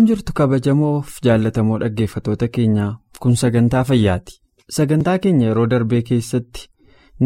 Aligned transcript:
Akkam 0.00 0.08
jirtu 0.16 0.32
kabajamoof 0.32 1.08
jaallatamoo 1.24 1.78
dhaggeeffatoota 1.80 2.46
keenyaa 2.52 2.92
kun 3.24 3.34
sagantaa 3.40 3.82
fayyaati. 3.88 4.32
Sagantaa 4.76 5.16
keenya 5.18 5.48
yeroo 5.50 5.66
darbee 5.72 6.00
keessatti 6.10 6.62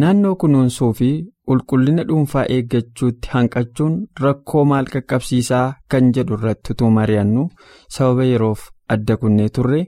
naannoo 0.02 0.32
kunuunsuu 0.42 0.88
fi 1.00 1.10
qulqullina 1.50 2.04
dhuunfaa 2.08 2.44
eeggachuutti 2.56 3.30
hanqachuun 3.34 3.94
rakkoo 4.24 4.64
maal 4.72 4.90
qaqqabsiisaa 4.96 5.62
kan 5.94 6.10
jedhu 6.18 6.34
irratti 6.40 6.72
utuu 6.76 6.90
mari'annu 6.98 7.46
sababa 7.98 8.26
yeroof 8.32 8.66
adda 8.96 9.16
kunnee 9.22 9.48
turre 9.58 9.80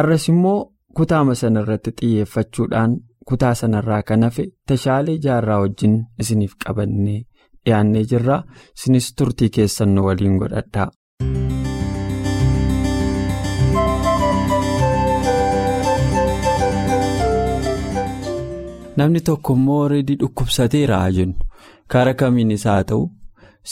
arras 0.00 0.28
immoo 0.34 0.58
kutaama 1.00 1.34
sana 1.44 1.60
irratti 1.66 1.92
xiyyeeffachuudhaan 2.00 2.98
kutaa 3.32 3.54
sanarraa 3.62 4.02
kan 4.12 4.22
hafe 4.30 4.48
tashaalee 4.68 5.18
jaarraa 5.26 5.60
wajjin 5.66 6.04
isiniif 6.24 6.56
qabannee 6.66 7.22
dhiyaannee 7.64 8.04
jirra 8.14 8.44
isinis 8.76 9.14
turtii 9.18 9.50
keessan 9.58 9.94
nu 9.94 10.06
waliin 10.06 10.38
godhadhaa. 10.44 10.90
Namni 18.96 19.20
tokko 19.20 19.54
immoo 19.60 19.84
reedii 19.88 20.16
dhukkubsateera 20.22 21.00
jennu. 21.18 21.34
Karaa 21.88 22.14
kamiinis 22.14 22.64
haa 22.64 22.82
ta'u? 22.90 23.04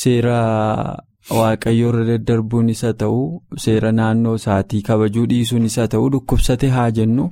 Seera 0.00 0.38
waaqayyoo 1.30 1.90
irra 1.92 2.04
daddarbuun 2.08 2.68
isa 2.72 2.92
ta'u? 3.02 3.20
Seera 3.64 3.92
naannoo 3.98 4.34
isaatii 4.40 4.82
kabajuu 4.88 5.26
dhiisuun 5.30 5.64
isa 5.68 5.86
ta'u 5.94 6.08
dhukkubsate 6.14 6.68
haa 6.74 6.90
jennu? 6.98 7.28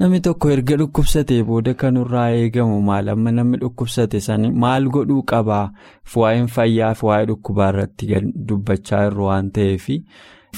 Namni 0.00 0.20
tokko 0.26 0.50
erga 0.54 0.76
dhukkubsatee 0.82 1.42
booda 1.50 1.74
kanurraa 1.82 2.28
eegamu 2.38 2.80
maal? 2.88 3.08
Amma 3.14 3.32
namni 3.38 3.58
dhukkubsate 3.64 4.20
sani 4.28 4.50
maal 4.64 4.88
godhuu 4.96 5.22
qabaa? 5.32 5.66
Waa'een 6.16 6.46
fayyaa 6.56 6.94
fi 6.94 7.06
waa'ee 7.10 7.26
dhukkubaa 7.32 7.68
irratti 7.74 8.08
dubbachaa 8.52 9.02
jirru 9.08 9.26
waan 9.28 9.50
ta'eef 9.58 9.88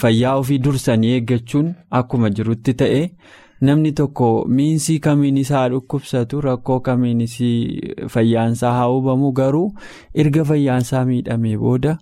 fayyaa 0.01 0.37
ofii 0.39 0.59
dursanii 0.65 1.13
eeggachuun 1.19 1.75
akkuma 2.01 2.31
jirutti 2.31 2.75
ta'e. 2.85 3.03
Namni 3.61 3.93
tokko 3.93 4.45
miinsii 4.49 4.99
kamiin 5.01 5.37
isaa 5.43 5.69
dhukkubsatu 5.69 6.41
rakkoo 6.41 6.81
kamiin 6.81 7.23
fayyaansaa 8.15 8.73
haa 8.79 8.85
hubamu 8.95 9.33
garuu 9.33 9.69
erga 10.15 10.45
fayyaansaa 10.45 11.05
miidhamee 11.05 11.57
booda 11.63 11.99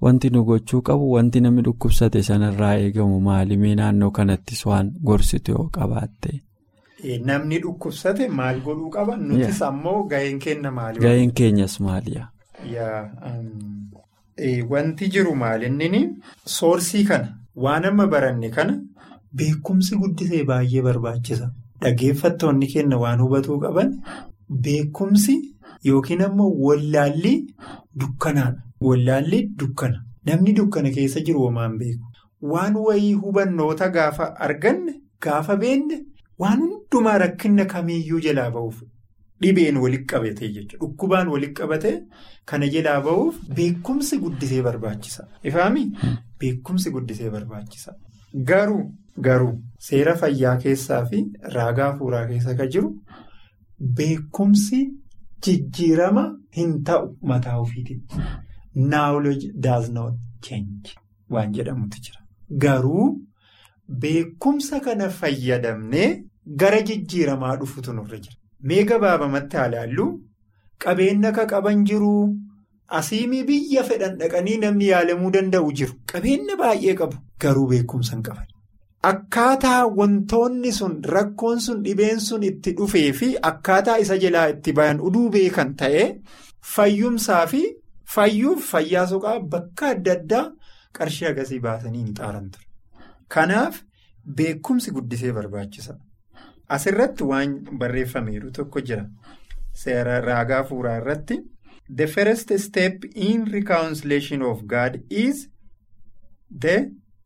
wanti 0.00 0.30
nu 0.30 0.44
gochuu 0.44 0.82
qabu 0.88 1.12
wanti 1.12 1.40
namni 1.40 1.62
dhukkubsate 1.68 2.22
sanarraa 2.22 2.74
eegamu 2.86 3.20
maalimee 3.28 3.74
naannoo 3.74 4.10
kanattis 4.10 4.66
waan 4.66 4.90
gorsitu 5.04 5.52
yoo 5.52 5.68
qabaatte. 5.78 6.40
Namni 7.24 7.58
dhukkubsate 7.62 8.28
maal 8.28 8.60
godhuu 8.60 8.90
qaba 8.90 9.16
nutis 9.16 9.62
ammoo 9.62 10.02
gaheen 10.12 10.38
keenya 10.38 10.70
maali? 10.70 10.98
Gaheen 11.00 11.32
keenyas 11.32 11.80
maaliya? 11.80 12.28
Wanti 14.68 15.08
jiru 15.08 15.34
maalinni 15.34 16.02
soorsii 16.44 17.04
kana 17.04 17.34
waan 17.54 17.84
amma 17.84 18.06
baranne 18.06 18.50
kana. 18.50 18.80
Beekumsi 19.38 19.96
guddisee 20.02 20.44
baay'ee 20.50 20.82
barbaachisa. 20.88 21.50
Dhaggeeffattoonni 21.82 22.66
keenya 22.72 22.98
waan 23.04 23.20
hubatuu 23.24 23.58
qaban 23.64 23.90
beekumsi 24.64 25.34
yookiin 25.84 26.22
ammoo 26.26 26.50
wallaalli 26.66 27.34
dukkanaadha. 28.00 28.62
Wallaalli 28.80 29.40
dukkana. 29.60 30.02
Namni 30.26 30.52
dukkana 30.58 30.90
keessa 30.96 31.20
jiru 31.26 31.40
homaan 31.46 31.78
beeku. 31.78 32.04
Waan 32.52 32.76
wayii 32.86 33.12
hubannoota 33.22 33.88
gaafa 33.96 34.26
arganne 34.48 34.94
gaafa 35.22 35.56
beenne 35.62 36.00
waan 36.38 36.60
hundumaa 36.60 37.18
rakkina 37.24 37.64
kamiiyyuu 37.72 38.20
jalaa 38.26 38.50
ba'uuf 38.56 38.82
dhibeen 39.42 39.76
walitti 39.84 40.06
qabatee 40.12 40.48
jechuudha. 40.56 40.78
Dhukkubaan 40.80 41.28
walitti 41.34 41.54
qabatee 41.62 41.96
kana 42.44 42.68
jalaa 42.74 43.00
ba'uuf 43.06 43.34
beekumsi 43.56 44.18
guddisee 44.24 44.62
barbaachisa. 44.62 45.26
Ifaami 45.42 45.84
beekumsi 46.40 46.90
guddisee 46.90 47.30
barbaachisa. 47.30 47.94
Garuu. 48.50 48.84
Garuu 49.24 49.52
seera 49.88 50.14
fayyaa 50.22 50.56
keessaa 50.64 51.04
fi 51.10 51.20
raagaa 51.56 51.90
hafuuraa 51.92 52.26
keessa 52.30 52.54
kan 52.60 52.68
jiru 52.74 52.90
beekumsi 54.00 54.80
jijjiirama 55.46 56.24
hin 56.56 56.72
ta'u 56.90 57.16
mataa 57.32 57.56
ofiitiin. 57.60 58.02
Knowledge 58.74 59.52
does 59.66 59.90
not 59.90 60.14
change 60.48 60.94
waan 61.30 61.52
jedhamutu 61.58 61.98
jira. 62.06 62.20
Garuu 62.64 63.06
beekumsa 64.04 64.80
kana 64.80 65.08
fayyadamnee 65.20 66.08
gara 66.62 66.80
jijjiiramaa 66.90 67.56
dhufutu 67.62 67.92
nurra 67.92 68.18
jira. 68.18 68.36
Mee 68.62 68.84
gabaabamatti 68.90 69.56
haa 69.56 69.68
ilaallu 69.68 70.06
qabeenya 70.84 71.28
akka 71.28 71.46
qaban 71.54 71.84
jiru. 71.92 72.12
Asiimii 72.98 73.44
biyya 73.46 73.82
fedhan 73.84 74.18
dhaqanii 74.18 74.58
namni 74.64 74.88
yaalamuu 74.92 75.30
danda'u 75.36 75.72
jiru. 75.80 75.94
Qabeenya 76.12 76.56
baay'ee 76.60 76.94
qabu. 77.00 77.16
Garuu 77.44 77.66
beekumsa 77.72 78.12
hin 78.14 78.22
qaban. 78.28 78.46
Akkaataa 79.10 79.86
wantoonni 79.98 80.72
sun 80.72 80.94
rakkoon 81.14 81.60
sun 81.60 81.82
dhibeen 81.84 82.20
sun 82.20 82.42
itti 82.50 82.72
dhufee 82.78 83.12
fi 83.18 83.28
akkaataa 83.50 83.96
isa 84.04 84.16
jalaa 84.22 84.46
itti 84.54 84.72
bayan 84.78 85.00
uduu 85.08 85.28
beekan 85.34 85.74
ta'ee 85.82 86.06
fayyumsaa 86.74 87.42
fi 87.52 87.60
fayyuuf 88.14 88.64
fayyaa 88.72 89.04
suqaa 89.12 89.34
bakka 89.52 89.88
adda 89.96 90.12
addaa 90.18 90.44
qarshii 90.98 91.28
agasii 91.30 91.60
baasanii 91.66 92.02
hin 92.06 92.14
xaaran 92.20 92.48
ture. 92.50 92.64
Kanaaf 93.34 93.78
beekumsi 94.40 94.90
guddisee 94.96 95.32
barbaachisa. 95.38 95.94
Asirratti 96.78 97.24
waan 97.30 97.54
barreeffameeru 97.84 98.50
tokko 98.58 98.80
jira. 98.90 99.04
Seera 99.84 100.20
raagaa 100.26 100.56
hafuuraa 100.62 100.96
irratti. 101.02 101.38
The 101.96 102.06
first 102.16 102.52
step 102.66 103.04
in 103.14 103.46
reconciliation 103.52 104.42
of 104.42 104.62
God 104.74 105.00
is 105.10 105.48
the 106.66 106.76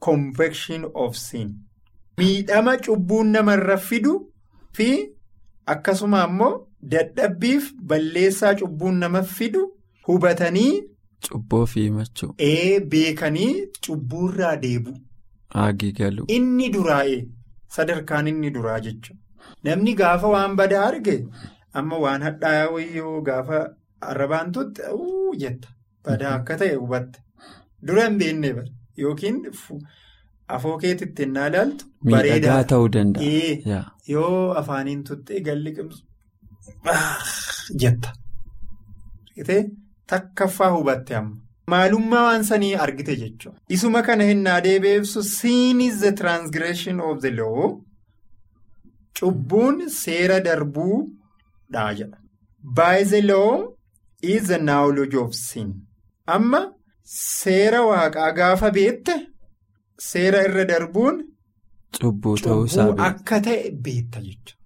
conviction 0.00 0.84
of 0.94 1.16
sin. 1.16 1.54
Miidhama 2.20 2.76
cubbuun 2.86 3.28
namarra 3.36 3.76
fidu 3.88 4.12
fi 4.78 4.88
akkasuma 5.74 6.22
ammoo 6.28 6.52
dadhabbiif 6.94 7.72
balleessaa 7.92 8.54
cubbuun 8.62 8.98
nama 9.04 9.22
fidu 9.36 9.62
hubatanii. 10.08 10.72
Cubbuu 11.28 11.66
fi 11.72 11.80
himachuu. 11.86 12.34
Ee 12.50 12.80
beekanii 12.94 13.54
cubbuurraa 13.86 14.56
deebu. 14.64 14.94
Haagii 15.54 15.92
galuu. 15.98 16.24
Inni 16.36 16.68
duraa'ee 16.76 17.20
sadarkaan 17.76 18.28
inni 18.32 18.50
duraa 18.56 18.80
jechuudha. 18.80 19.20
Namni 19.64 19.94
gaafa 20.00 20.28
waan 20.34 20.56
badaa 20.62 20.86
arge 20.92 21.16
amma 21.80 21.98
waan 22.06 22.22
hadhaa'aa 22.28 22.70
wayyoo 22.76 23.20
gaafa. 23.28 23.60
Arrabaan 24.10 24.52
tuutti 24.52 24.82
jetta 25.40 25.68
badaa 26.04 26.34
akka 26.36 26.54
ta'e 26.60 26.74
hubatte 26.74 27.20
dura 27.86 28.04
hin 28.06 28.14
beekne 28.20 28.52
yookiin 29.02 29.42
afoo 30.56 30.76
keetitti 30.84 31.22
innaa 31.28 31.46
ilaaltu 31.50 31.84
bareedaa 32.12 32.36
miidhagaa 32.36 32.64
ta'uu 32.72 32.88
danda'a. 32.96 33.82
yoo 34.14 34.40
afaaniin 34.62 35.02
tuutti 35.10 35.40
galli 35.48 35.72
qimsu 35.76 36.02
jetta 37.84 38.10
takkaffaa 40.12 40.70
hubatte 40.76 41.16
amma 41.20 41.36
maalummaa 41.74 42.22
waan 42.28 42.44
sanii 42.50 42.72
argite 42.84 43.16
jechuudha 43.22 43.58
isuma 43.76 44.02
kana 44.08 44.24
hinnaa 44.30 44.60
deebi'eebsu 44.68 45.22
sin 45.34 45.80
is 45.88 46.00
the 46.06 46.12
transgression 46.22 47.00
of 47.10 47.20
the 47.26 47.30
law 47.40 47.68
cubbuun 49.20 49.76
seera 49.98 50.40
darbuu 50.48 50.96
dhaa 51.76 51.92
jedha. 52.00 52.18
by 52.78 53.04
the 53.12 53.22
law 53.32 53.52
is 54.22 54.42
the 54.52 54.58
knowledge 54.58 55.14
of 55.22 55.34
sin. 55.34 55.68
Amma 56.36 56.60
seera 57.12 57.80
waaqaa 57.90 58.30
gaafa 58.38 58.70
beekte 58.78 59.14
seera 60.08 60.40
irra 60.48 60.64
darbuun. 60.72 61.16
Cubbuu 62.00 62.36
Cubbuu 62.44 63.00
akka 63.08 63.40
ta'e 63.46 63.70
beekta 63.84 64.20
jechuudha. 64.26 64.56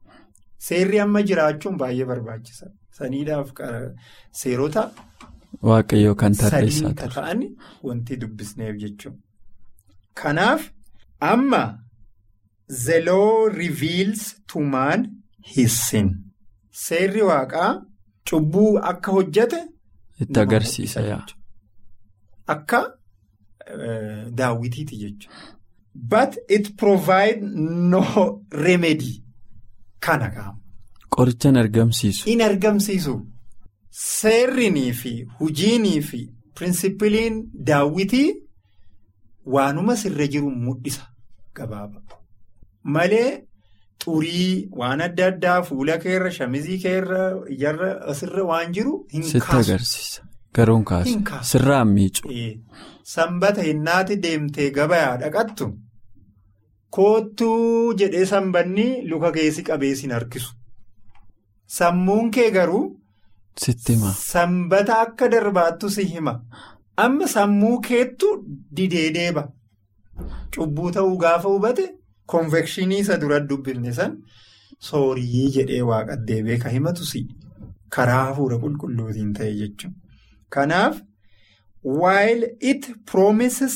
Seerri 0.66 0.98
amma 1.04 1.20
jiraachuun 1.28 1.76
baay'ee 1.82 2.06
barbaachisa. 2.10 2.66
Saniidhaaf 2.98 3.48
seerota. 4.40 4.82
Waaqayyoo 5.68 6.14
kan 6.20 6.32
tarreessaa 6.40 6.92
ture. 6.98 7.08
ta'an 7.14 7.40
wanti 7.86 8.16
dubbisneef 8.20 8.74
jechuudha. 8.82 9.18
Kanaaf 10.20 10.62
amma 11.32 11.62
the 12.86 12.98
law 13.08 13.46
reveals 13.62 14.22
to 14.52 14.60
man 14.74 15.00
his 15.54 15.72
sin. 15.88 16.08
Seerri 16.86 17.22
waaqaa 17.30 17.70
cubbuu 18.28 18.72
akka 18.90 19.10
hojjete. 19.16 19.60
Itti 20.22 20.40
agarsiisa 20.44 21.00
yaa. 21.10 21.24
Akka 22.54 22.80
daawwitiiti 24.38 24.96
jechuudha. 24.96 25.36
But 25.94 26.36
it 26.48 26.76
provide 26.76 27.40
no 27.42 28.42
remedy. 28.50 29.22
Kana 30.00 30.28
qaama. 30.30 30.58
Qorichan 31.10 31.56
argamsiisu. 31.56 32.28
In 32.30 32.40
argamsiisu. 32.40 33.14
Seerrinii 33.90 34.92
fi 34.92 35.12
hujiinii 35.38 36.00
fi 36.02 36.30
pirinsipiliin 36.54 37.36
daawwitii 37.54 38.34
waanuma 39.46 39.96
sirra 39.96 40.26
jiru 40.26 40.50
mul'isa 40.50 41.06
gabaaba. 41.54 42.02
Malee 42.82 43.44
xurii 44.04 44.68
waan 44.72 45.00
adda 45.00 45.26
addaa 45.26 45.62
fuula 45.62 45.98
keerra 45.98 46.30
shamizii 46.30 46.78
keerra 46.78 47.20
ijarra 47.56 47.90
asirra 48.12 48.42
waan 48.50 48.72
jiru 48.72 49.06
hin 49.12 49.22
kaasu. 49.40 50.22
Garuun 50.54 50.84
kaasu. 50.84 51.18
Sirraan 51.42 51.88
miicu. 51.94 52.28
Sanbata 53.14 53.62
hinnaati 53.62 54.16
deemtee 54.22 54.70
gabayaa 54.70 55.16
dhaqattu 55.22 55.66
koottuu 56.96 57.94
jedhee 58.00 58.26
sanbanni 58.32 58.86
luka 59.10 59.32
keessi 59.32 59.62
qabeessin 59.68 60.10
harkisu. 60.16 60.52
Sammuun 61.78 62.30
kee 62.30 62.50
garuu 62.50 62.84
Sitti 63.64 63.92
hima. 63.94 64.12
sanbata 64.18 65.00
akka 65.00 65.28
darbaattu 65.32 65.90
si 65.90 66.04
hima. 66.12 66.34
Amma 66.96 67.26
sammuu 67.34 67.80
keettu 67.88 68.26
didee 68.76 69.10
deeba. 69.14 69.44
Cubbuu 70.54 70.90
ta'uu 70.92 71.16
gaafa 71.18 71.48
hubate 71.48 71.84
konvekshinii 72.26 72.98
isa 73.04 73.16
dura 73.20 73.40
dubbifne 73.48 73.92
san 73.92 74.16
soorii 74.88 75.50
jedhee 75.56 75.82
waaqa 75.90 76.16
deebee 76.28 76.58
ka 76.62 76.68
himatu 76.76 77.04
si 77.10 77.26
karaa 77.96 78.24
hafuura 78.28 78.58
qulqulluutiin 78.62 79.32
ta'e 79.38 79.52
jechuudha. 79.60 79.98
Kanaaf. 80.56 81.00
While 82.02 82.44
it 82.72 82.86
promises 83.12 83.74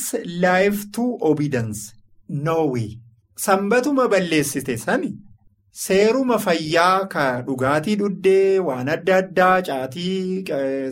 life 0.48 0.84
to 0.98 1.18
obedience 1.30 1.80
no 2.28 2.58
way. 2.74 2.98
Sanbatuma 3.46 4.08
balleessite 4.14 4.76
sani 4.84 5.10
seeruma 5.80 6.38
fayyaa 6.44 7.08
ka 7.14 7.24
dhugaatii 7.48 7.96
dhuddee 8.00 8.58
waan 8.68 8.88
adda 8.94 9.16
addaa 9.22 9.56
caatii 9.68 10.44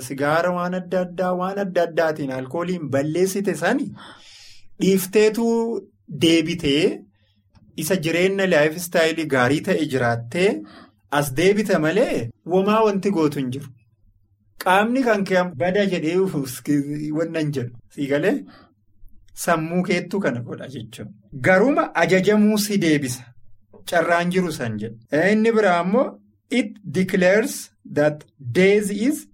sigaara 0.08 0.50
waan 0.58 0.74
adda 0.80 1.00
addaa 1.06 1.32
waan 1.40 1.58
adda 1.64 1.82
addaatiin 1.88 2.30
alkooliin 2.40 2.84
balleessite 2.96 3.54
sani 3.62 3.86
dhiifteetu 4.80 5.46
deebitee 6.24 6.82
isa 7.84 7.96
jireenya 8.06 8.46
laayif 8.52 8.76
istaayilii 8.82 9.26
gaarii 9.34 9.60
ta'e 9.70 9.86
jiraattee 9.94 10.50
as 11.20 11.32
deebite 11.40 11.78
malee 11.86 12.28
womaa 12.54 12.80
wanti 12.90 13.10
gootu 13.18 13.38
hin 13.42 13.50
jiru. 13.56 13.68
Qaamni 14.64 15.02
kan 15.08 15.24
kee 15.24 15.42
bada 15.62 15.84
jedhee 15.92 16.16
wannan 17.18 17.52
jedhu 17.56 17.76
siigalee 17.94 18.36
sammuu 19.44 19.82
keettuu 19.88 20.20
kana 20.20 20.40
godha 20.40 20.68
jechuudha. 20.74 21.10
Garuma 21.46 21.84
ajajamuu 22.02 22.58
si 22.58 22.78
deebisa. 22.84 23.22
Carraan 23.90 24.30
jiru 24.30 24.52
san 24.52 24.78
jedha. 24.78 25.30
Inni 25.32 25.52
biraa 25.58 25.80
immoo 25.84 26.06
it 26.50 26.76
declares 26.98 27.70
that 27.98 28.24
days 28.58 28.90
is 28.90 29.26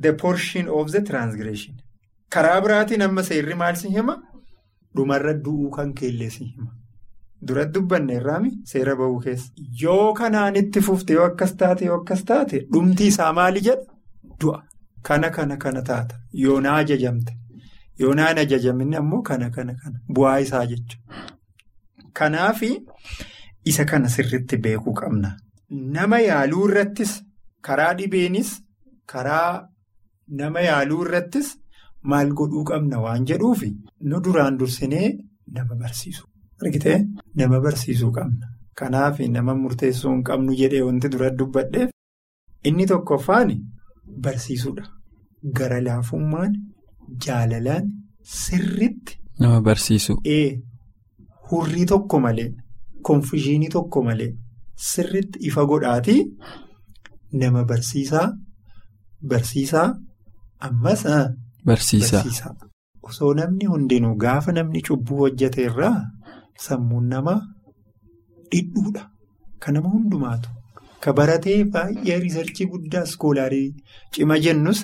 the 0.00 0.12
portion 0.12 0.68
of 0.68 0.90
the 0.90 1.00
transgression. 1.10 1.74
Karaa 2.30 2.60
biraatiin 2.60 3.02
amma 3.02 3.22
seerri 3.22 3.54
maal 3.54 3.76
si 3.76 3.88
hima? 3.96 4.16
Dhumarra 4.96 5.34
du'uu 5.44 5.70
kan 5.76 5.92
keellee 5.94 6.30
si 6.30 6.44
hima. 6.44 6.70
Dura 7.46 7.64
dubbanne 7.74 8.14
irraami 8.18 8.50
seera 8.72 8.96
bahuu 9.00 9.20
keessa. 9.24 9.50
Yoo 9.82 10.12
kanaan 10.20 10.56
itti 10.56 10.80
fufte 10.80 11.12
yoo 11.18 11.26
akkas 11.30 11.52
taate 11.62 11.84
yoo 11.90 11.98
akkas 12.02 12.24
taate 12.30 12.56
dhumti 12.72 13.06
isaa 13.12 13.32
maali 13.38 13.60
jedha? 13.68 13.84
Du'a. 14.40 14.62
Kana 15.02 15.30
kana 15.30 15.56
kana 15.56 15.82
taata. 15.82 16.16
Yoo 16.32 16.60
na 16.60 16.76
ajajamte. 16.76 17.32
Yoo 17.98 18.14
naan 18.14 18.38
ajajamin 18.38 18.94
ammoo 19.00 19.22
kana 19.22 19.50
kana 19.50 19.74
kana. 19.74 20.00
Bu'aa 20.14 20.40
isaa 20.40 20.66
jechuudha. 20.66 21.32
Kanaafi 22.12 22.70
isa 23.64 23.84
kana 23.84 24.08
sirriitti 24.08 24.56
beekuu 24.56 24.94
qabna. 24.94 25.36
Nama 25.70 26.18
yaaluu 26.20 26.68
irrattis 26.68 27.12
karaa 27.62 27.94
dhibeenis 27.98 28.50
karaa 29.12 29.68
nama 30.28 30.60
yaaluu 30.60 31.02
irrattis 31.04 31.48
maal 32.02 32.32
godhuu 32.40 32.64
qabna 32.70 33.00
waan 33.04 33.24
jedhuufi 33.30 33.70
nu 34.00 34.20
duraan 34.24 34.58
dursinee 34.58 35.08
nama 35.52 35.74
barsiisu. 35.74 36.24
Argitee 36.62 36.98
nama 37.34 37.60
barsiisuu 37.60 38.10
qabna. 38.12 38.46
Kanaafi 38.74 39.28
nama 39.28 39.54
murteessuu 39.54 40.10
hin 40.12 40.22
qabnu 40.30 40.54
jedhee 40.60 40.82
wanti 40.82 41.08
dura 41.08 41.30
dubbadheef 41.30 41.90
inni 42.64 42.86
tokkoffaani. 42.86 43.56
Barsiisuudha. 44.24 44.84
Gara 45.56 45.80
laafummaan 45.84 46.52
jaalalaan 47.26 47.90
sirriitti. 48.22 49.18
Nama 49.40 49.60
barsiisu. 49.60 50.16
Ee 50.24 50.48
hurrii 51.50 51.86
tokko 51.92 52.20
malee 52.20 52.50
konfishinii 53.02 53.68
tokko 53.76 54.02
malee 54.02 54.30
sirriitti 54.90 55.38
ifa 55.48 55.64
godhaatii 55.70 56.20
nama 57.32 57.64
barsiisaa 57.64 58.28
barsiisaa 59.32 59.88
ammas 60.68 61.04
Barsiisaa. 61.66 62.54
Osoo 63.02 63.34
namni 63.34 63.64
hundinuu 63.72 64.14
gaafa 64.22 64.52
namni 64.52 64.80
cubbuu 64.88 65.18
hojjate 65.18 65.62
irraa 65.68 65.96
sammuun 66.66 67.06
namaa 67.12 67.40
dhidhuudha. 68.52 69.02
Kan 69.60 69.74
nama 69.74 69.88
hundumaatu. 69.94 70.48
Ka 71.04 71.12
baratee 71.18 71.58
baay'ee 71.74 72.18
riisarchii 72.24 72.66
guddaa 72.72 73.02
iskoolaarii 73.08 73.68
cima 74.16 74.36
jennus 74.44 74.80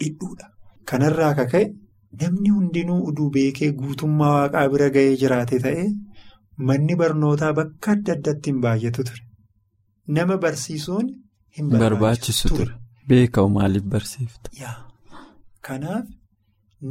dhidhuudha. 0.00 0.46
Kanarraa 0.88 1.32
ka 1.38 1.44
ka'e 1.52 1.64
namni 2.20 2.50
hundinuu 2.56 3.00
uduu 3.10 3.30
beekee 3.36 3.70
guutummaa 3.80 4.30
waaqaa 4.36 4.66
bira 4.74 4.88
ga'ee 4.96 5.16
jiraate 5.22 5.58
ta'ee 5.64 5.88
manni 6.68 6.94
barnootaa 7.00 7.52
bakka 7.58 7.92
adda 7.96 8.12
addaatti 8.18 8.50
hin 8.52 8.60
baay'atu 8.66 9.04
ture. 9.08 9.22
Nama 10.18 10.36
barsiisuun 10.44 11.06
hin 11.58 11.68
Barbaachisu 11.82 12.48
ture. 12.56 12.72
Beekamu 13.08 13.48
maaliif 13.58 13.84
barsiifta? 13.94 14.72
Kanaaf 15.66 16.06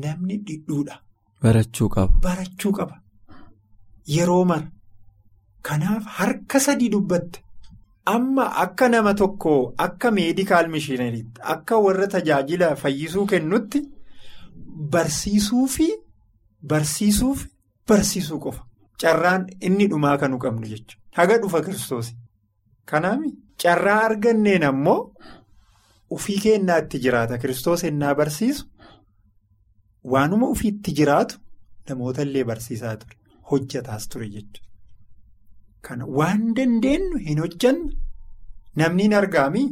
namni 0.04 0.38
dhidhuudha. 0.48 0.96
Barachuu 1.44 1.90
qaba. 1.96 2.14
Barachuu 2.28 2.72
qaba. 2.78 2.96
Yeroo 4.16 4.44
mara. 4.52 4.68
Kanaaf 5.68 6.04
harka 6.20 6.60
sadii 6.68 6.90
dubbatte. 6.96 7.40
Amma 8.14 8.44
akka 8.64 8.88
nama 8.90 9.14
tokko 9.14 9.54
akka 9.86 10.12
meedikaal 10.18 10.68
mishiinariitti 10.74 11.42
akka 11.54 11.78
warra 11.86 12.08
tajaajila 12.14 12.76
fayyisuu 12.82 13.26
kennutti 13.32 13.82
barsiisuu 14.94 15.66
fi 15.76 15.88
barsiisuuf 16.74 17.46
barsiisuu 17.88 18.40
qofa. 18.46 18.64
Carraan 19.02 19.48
inni 19.62 19.88
dhumaa 19.90 20.18
kan 20.18 20.38
qabnu 20.40 20.68
jechuudha. 20.72 21.02
Haga 21.18 21.38
dhufa 21.42 21.62
kiristoos. 21.66 22.14
Kanaaf 22.90 23.20
carraa 23.64 24.00
arganneen 24.06 24.64
ammoo 24.64 25.00
ofii 26.16 26.40
kennaa 26.44 26.78
itti 26.84 27.00
jiraata 27.06 27.38
kiristoos 27.38 27.84
ennaa 27.90 28.16
barsiisu 28.16 28.66
waanuma 30.14 30.48
ofiitti 30.56 30.94
jiraatu 31.00 31.36
namoota 31.90 32.22
illee 32.22 32.44
barsiisaa 32.52 32.96
ture 33.02 33.16
hojjetaas 33.52 34.08
ture 34.10 34.30
jechuudha. 34.36 34.67
Kana 35.88 36.06
waan 36.20 36.44
dandeenyu 36.58 37.18
hin 37.28 37.40
hojjanne 37.44 37.92
namni 38.82 39.04
hin 39.08 39.14
argaamii 39.22 39.68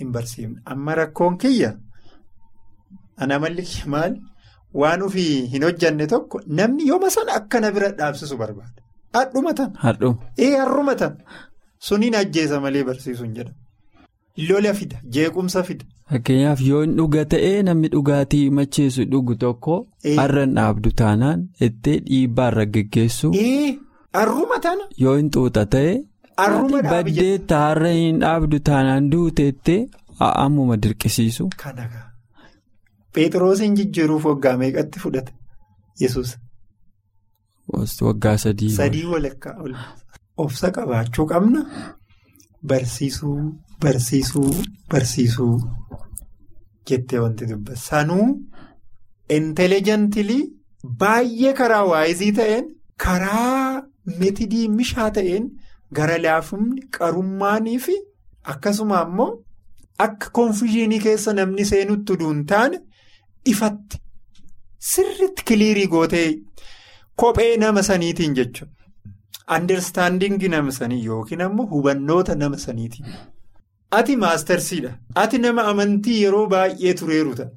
hin 0.00 0.12
barsiifne 0.16 0.60
amma 0.74 0.94
rakkoon 1.00 1.36
kiyya 1.44 1.70
ana 3.24 3.38
malli 3.44 3.64
maal 3.94 4.14
waan 4.82 5.02
ofii 5.08 5.46
hin 5.54 5.62
hojjanne 5.68 6.06
tokko 6.14 6.40
namni 6.60 6.86
yooma 6.90 7.10
sana 7.16 7.32
akkana 7.40 7.70
bira 7.78 7.88
dhaabsisu 8.00 8.36
barbaada. 8.42 8.82
Hadhumatan. 9.16 9.70
Hadhuma. 9.84 10.18
Ee 10.46 10.52
har'umatan 10.60 11.14
suniin 11.88 12.14
ajjeesa 12.22 12.60
malee 12.64 12.84
barsiisuun 12.88 13.34
jedhama. 13.36 13.56
Lola 14.48 14.74
fida 14.80 14.96
jeequmsa 15.16 15.62
fida. 15.68 15.84
Fakkeenyaaf 16.10 16.60
yoo 16.68 16.80
hin 16.82 16.96
dhuga 16.98 17.24
ta'ee 17.34 17.62
namni 17.68 17.88
dhugaatii 17.94 18.44
macheessu 18.58 19.04
dhugu 19.12 19.34
tokko 19.44 19.76
har'a 20.18 20.42
hin 20.46 20.54
dhaabdu 20.58 20.90
taanaan 21.02 21.46
ittee 21.68 21.96
dhiibbaa 22.10 22.48
irra 22.52 22.66
geggeessu. 22.76 23.32
Ee 24.16 24.20
har'umatan. 24.20 24.78
Yoo 25.04 25.16
hin 25.18 25.28
xuuxa 25.34 25.64
ta'e. 25.74 25.92
Dhaabi 26.38 26.82
Baddee 26.92 27.38
taarra 27.52 27.90
hin 27.98 28.18
dhaabdu 28.22 28.58
taanaan 28.68 29.10
duuteettee 29.12 29.78
ammuma 30.44 30.76
dirqisiisu. 30.86 31.44
Kana 31.62 31.84
gaa. 31.92 32.06
Phexroosiin 33.14 33.76
jijjiiruuf 33.78 34.24
waggaa 34.30 34.56
meeqatti 34.62 34.98
fudhate 35.04 35.32
yesus 36.00 36.30
Waggaa 38.08 38.36
sadii. 38.44 38.70
Sadii 38.80 39.04
walakkaa 39.12 39.54
obsa 40.44 40.70
qabaachuu 40.76 41.26
qabna 41.32 41.60
barsiisuu 42.72 43.38
barsiisuu 43.84 44.50
barsiisuu 44.90 45.54
jettee 46.90 47.18
wanti 47.24 47.46
dubbata. 47.50 47.80
Sanuu 47.88 48.26
intelejantilii 49.38 50.42
baay'ee 51.00 51.52
karaa 51.60 51.84
waayizii 51.92 52.32
ta'een 52.40 52.64
karaa 53.04 53.82
metidii 54.20 54.68
mishaa 54.78 55.10
ta'een 55.18 55.48
gara 55.98 56.18
laafumni 56.26 56.82
qarummaanii 56.98 57.78
fi 57.86 57.96
akkasuma 58.54 59.00
ammoo 59.00 59.30
akka 60.06 60.30
koonfishinii 60.38 61.00
keessa 61.06 61.32
namni 61.40 61.64
seenutti 61.72 62.16
duun 62.22 62.40
taane 62.52 62.80
ifatti 63.54 64.00
sirriitti 64.92 65.44
kiliirii 65.50 65.86
gootee 65.94 66.26
kophee 67.22 67.52
nama 67.62 67.82
saniitiin 67.82 68.34
jechuudha. 68.34 68.72
Andarstaandingii 69.54 70.48
nama 70.52 70.72
sanii 70.76 71.04
yookiin 71.04 71.42
ammoo 71.46 71.66
hubannoota 71.72 72.34
nama 72.34 72.58
saniitiin. 72.58 73.06
Ati 73.98 74.16
maastarsiidha. 74.22 74.90
Ati 75.22 75.38
nama 75.38 75.62
amantii 75.72 76.16
yeroo 76.22 76.46
baay'ee 76.54 76.94
tureeru 77.00 77.34
ta'a. 77.40 77.50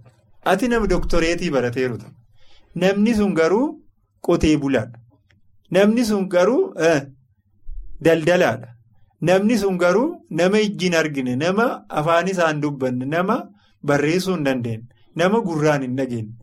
Ati 0.51 0.67
nama 0.74 0.88
doktoreetii 0.89 1.50
barateeru 1.55 1.98
ta'a. 1.98 2.12
Namni 2.84 3.15
sun 3.15 3.34
garuu 3.39 3.65
qotee 4.27 4.58
bulaadha. 4.58 5.00
Namni 5.71 6.05
sun 6.05 6.27
garuu 6.29 6.73
daldalaadha. 8.05 8.69
Namni 9.21 9.57
sun 9.57 9.77
garuu 9.77 10.15
nama 10.29 10.59
ijjiin 10.67 10.95
argine 11.01 11.35
nama 11.35 11.65
afaan 11.89 12.27
isaan 12.33 12.61
dubbanne 12.61 13.05
nama 13.05 13.38
barreessuu 13.83 14.35
hin 14.35 14.43
dandeenye 14.45 14.88
nama 15.15 15.41
gurraan 15.47 15.81
hin 15.85 15.95
dhageenye. 15.97 16.33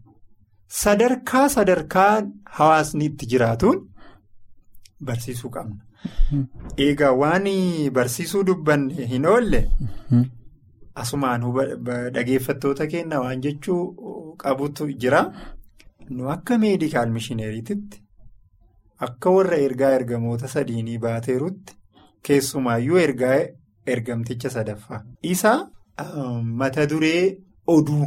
Sadarkaa 0.83 1.49
sadarkaa 1.57 2.23
hawaasni 2.59 3.05
itti 3.11 3.27
jiraatuun 3.33 3.83
barsiisuu 5.11 5.51
qabna. 5.51 5.83
Egaa 6.87 7.13
waan 7.23 7.45
barsiisuu 7.99 8.43
dubbanne 8.47 9.07
hin 9.13 9.27
oolle 9.27 9.61
asumaan 11.03 11.43
dhageeffattoota 12.15 12.87
keenya 12.93 13.21
waan 13.21 13.41
jechuu 13.47 13.83
qabutu 14.43 14.89
jira. 15.05 15.23
Nu 16.11 16.29
akka 16.31 16.59
meedikaal 16.59 17.11
mishineeriititti 17.11 18.03
akka 19.07 19.31
warra 19.37 19.57
ergaa 19.69 19.91
ergamoota 19.99 20.49
sadiinii 20.49 20.99
baateerutti 20.99 21.75
keessumaayyuu 22.29 22.99
ergaa 22.99 23.39
ergamticha 23.95 24.51
sadaffaa. 24.51 25.03
Isa 25.23 25.53
mata 26.63 26.87
duree 26.91 27.39
oduu 27.67 28.07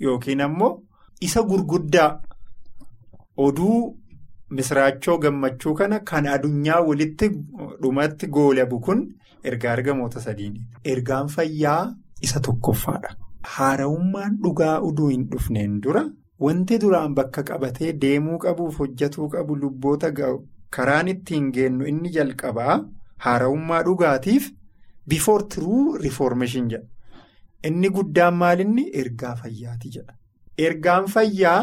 yookiin 0.00 0.40
ammoo 0.40 0.72
isa 1.20 1.42
gurguddaa 1.42 2.10
oduu. 3.36 3.96
Misraachoo 4.50 5.18
gammachuu 5.22 5.74
kana 5.78 5.96
kan 6.00 6.26
adunyaa 6.34 6.80
walitti 6.80 7.26
dhumatti 7.82 8.26
goolabu 8.36 8.78
kun 8.80 9.00
ergaa 9.44 9.72
ergamoota 9.76 10.20
sadiini. 10.20 10.60
Ergaan 10.84 11.28
fayyaa 11.28 11.92
isa 12.22 12.40
tokkoffaadha. 12.46 13.10
Haarawummaan 13.56 14.38
dhugaa 14.44 14.78
oduu 14.80 15.08
hin 15.08 15.26
dhufneen 15.32 15.74
dura 15.82 16.02
wanti 16.44 16.78
duraan 16.82 17.14
bakka 17.18 17.42
qabatee 17.48 17.92
deemuu 18.02 18.38
qabuuf 18.44 18.78
hojjetuu 18.82 19.28
qabu 19.34 19.56
lubboota 19.62 20.10
karaan 20.76 21.08
ittiin 21.14 21.50
geennu 21.56 21.86
inni 21.92 22.10
jalqabaa 22.16 22.76
haarawummaa 23.24 23.82
dhugaatiif 23.88 24.50
before 25.12 25.44
true 25.54 25.98
reformation 26.04 26.68
jedha. 26.72 26.86
Inni 27.68 27.88
guddaan 27.96 28.34
maalinni 28.40 28.84
ergaa 29.02 29.34
fayyaati 29.42 29.90
jedha. 29.94 30.14
Ergaan 30.66 31.06
fayyaa. 31.14 31.60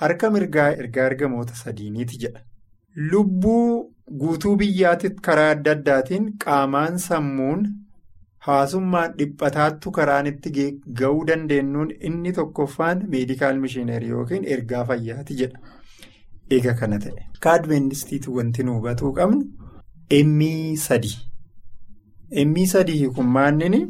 Harka 0.00 0.30
mirgaa 0.36 0.68
ergaa 0.82 1.06
ergamoota 1.10 1.54
sadiiniiti 1.62 2.18
jedha. 2.22 2.40
Lubbuu 3.10 3.94
guutuu 4.20 4.56
biyyaatitti 4.62 5.22
karaa 5.26 5.50
adda 5.56 5.72
addaatiin 5.76 6.24
qaamaan 6.44 6.98
sammuun 7.06 7.62
hawaasummaan 8.46 9.14
dhiphataattu 9.18 9.90
karaan 9.98 10.26
itti 10.32 10.66
ga'uu 11.00 11.24
dandeenyuun 11.30 11.90
inni 12.10 12.32
tokkoffaan 12.38 13.02
meedikaal 13.14 13.58
mishiinerii 13.64 14.08
yookiin 14.18 14.44
ergaa 14.56 14.84
fayyaati 14.90 15.36
jedha. 15.40 15.58
Eega 16.56 16.74
kana 16.80 16.98
ta'e. 17.04 17.24
Akka 17.34 17.52
adventistiitti 17.58 18.30
wanti 18.36 18.62
nu 18.68 18.74
hubatuu 18.78 19.12
qabnu 19.18 19.42
emmii 20.18 20.76
sadii. 20.86 21.16
Emmii 22.42 22.66
sadii 22.72 23.08
kun 23.18 23.26
maanni 23.36 23.80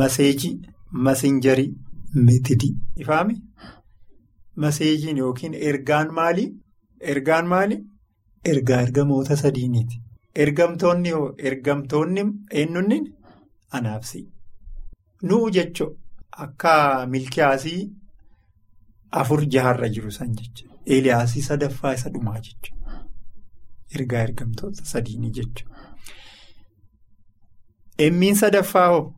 maseejii, 0.00 0.52
masinjarii, 1.06 1.70
meetidii. 2.14 2.74
Ifaami? 3.04 3.36
Maseejiin 4.56 5.16
yookiin 5.24 5.54
ergaan 5.54 6.12
maali? 6.18 6.44
Ergaan 7.00 7.46
maali? 7.54 7.78
Ergaa 8.52 8.80
ergamoota 8.86 9.36
sadiiniiti. 9.36 10.00
Ergamtoonni 10.44 11.10
hoo 11.16 11.28
ergamtoonni 11.50 12.24
eenyuunni 12.62 12.98
anaabsi. 13.78 14.20
Nu'u 15.22 15.50
jechuun 15.56 15.96
akka 16.44 17.06
milkiyaasii 17.06 17.82
afur 19.20 19.44
jaharra 19.54 19.88
jiru 19.94 20.10
san 20.12 20.34
jechuudha. 20.40 20.76
Eeliyaasii 20.86 21.42
sadaffaa 21.48 21.92
isa 21.98 22.10
dhumaa 22.14 22.40
jechuudha. 22.46 23.04
Ergaa 23.94 24.22
ergamtoota 24.28 24.84
sadiinii 24.92 25.30
jechuudha. 25.38 25.76
Emmiin 27.98 28.34
sadaffaa 28.42 28.88
hoo 28.88 29.14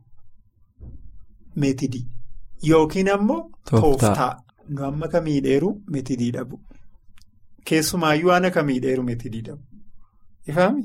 meetidii 1.57 2.07
yookiin 2.69 3.09
ammoo 3.11 3.43
tooftaa. 3.71 4.33
Nu 4.69 4.85
amma 4.85 5.09
kamii 5.09 5.41
dheeru 5.47 5.71
meetidii 5.91 6.31
dhabu. 6.37 6.61
Keessumaayyuu 7.65 8.29
waan 8.31 8.51
kamii 8.57 8.81
dheeru 8.81 9.03
meetidii 9.03 9.43
dhabu. 9.49 9.63
Ifaami? 10.47 10.85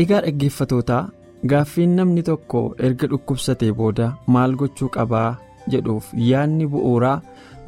Egaa 0.00 0.20
dhaggeeffatootaa 0.26 1.02
gaaffiin 1.50 1.96
namni 1.98 2.22
tokko 2.28 2.60
erga 2.88 3.06
dhukkubsatee 3.12 3.72
booda 3.80 4.06
maal 4.36 4.54
gochuu 4.62 4.88
qabaa 4.96 5.28
jedhuuf 5.74 6.10
yaadni 6.28 6.66
bu'uuraa 6.72 7.16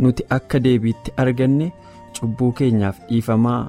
nuti 0.04 0.26
akka 0.37 0.61
deebiitti 0.64 1.14
arganne 1.25 1.73
cubbuu 2.18 2.52
keenyaaf 2.61 2.99
dhiifamaa 3.11 3.61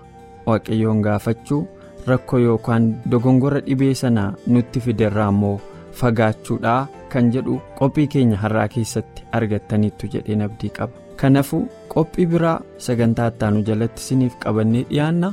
waaqayyoon 0.47 1.01
gaafachuu. 1.07 1.67
rakkoo 2.09 2.39
yookaan 2.39 2.85
dogongora 3.11 3.59
dhibee 3.65 3.93
sanaa 4.01 4.29
nutti 4.53 4.79
fiderraa 4.85 5.27
immoo 5.33 5.57
fagaachuudhaa 5.99 6.87
kan 7.13 7.27
jedhu 7.33 7.57
qophii 7.79 8.07
keenya 8.13 8.37
har'aa 8.43 8.67
keessatti 8.75 9.23
argattaniittu 9.39 10.07
jedheen 10.13 10.41
abdii 10.45 10.69
qaba. 10.77 10.93
Kanaafuu 11.19 11.61
qophii 11.93 12.25
biraa 12.31 12.55
sagantaa 12.85 13.27
ittaanu 13.33 13.61
jalatti 13.67 14.01
isiniif 14.03 14.35
qabannee 14.45 14.83
dhiyaanna. 14.89 15.31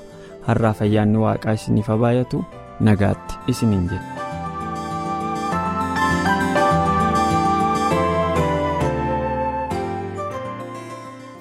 Har'aaf 0.49 0.83
ayyaanni 0.87 1.19
waaqaa 1.25 1.55
isiniif 1.61 1.89
habaayatu 1.93 2.45
nagaatti 2.81 3.35
isiniin 3.53 3.89
jedha. 3.93 4.13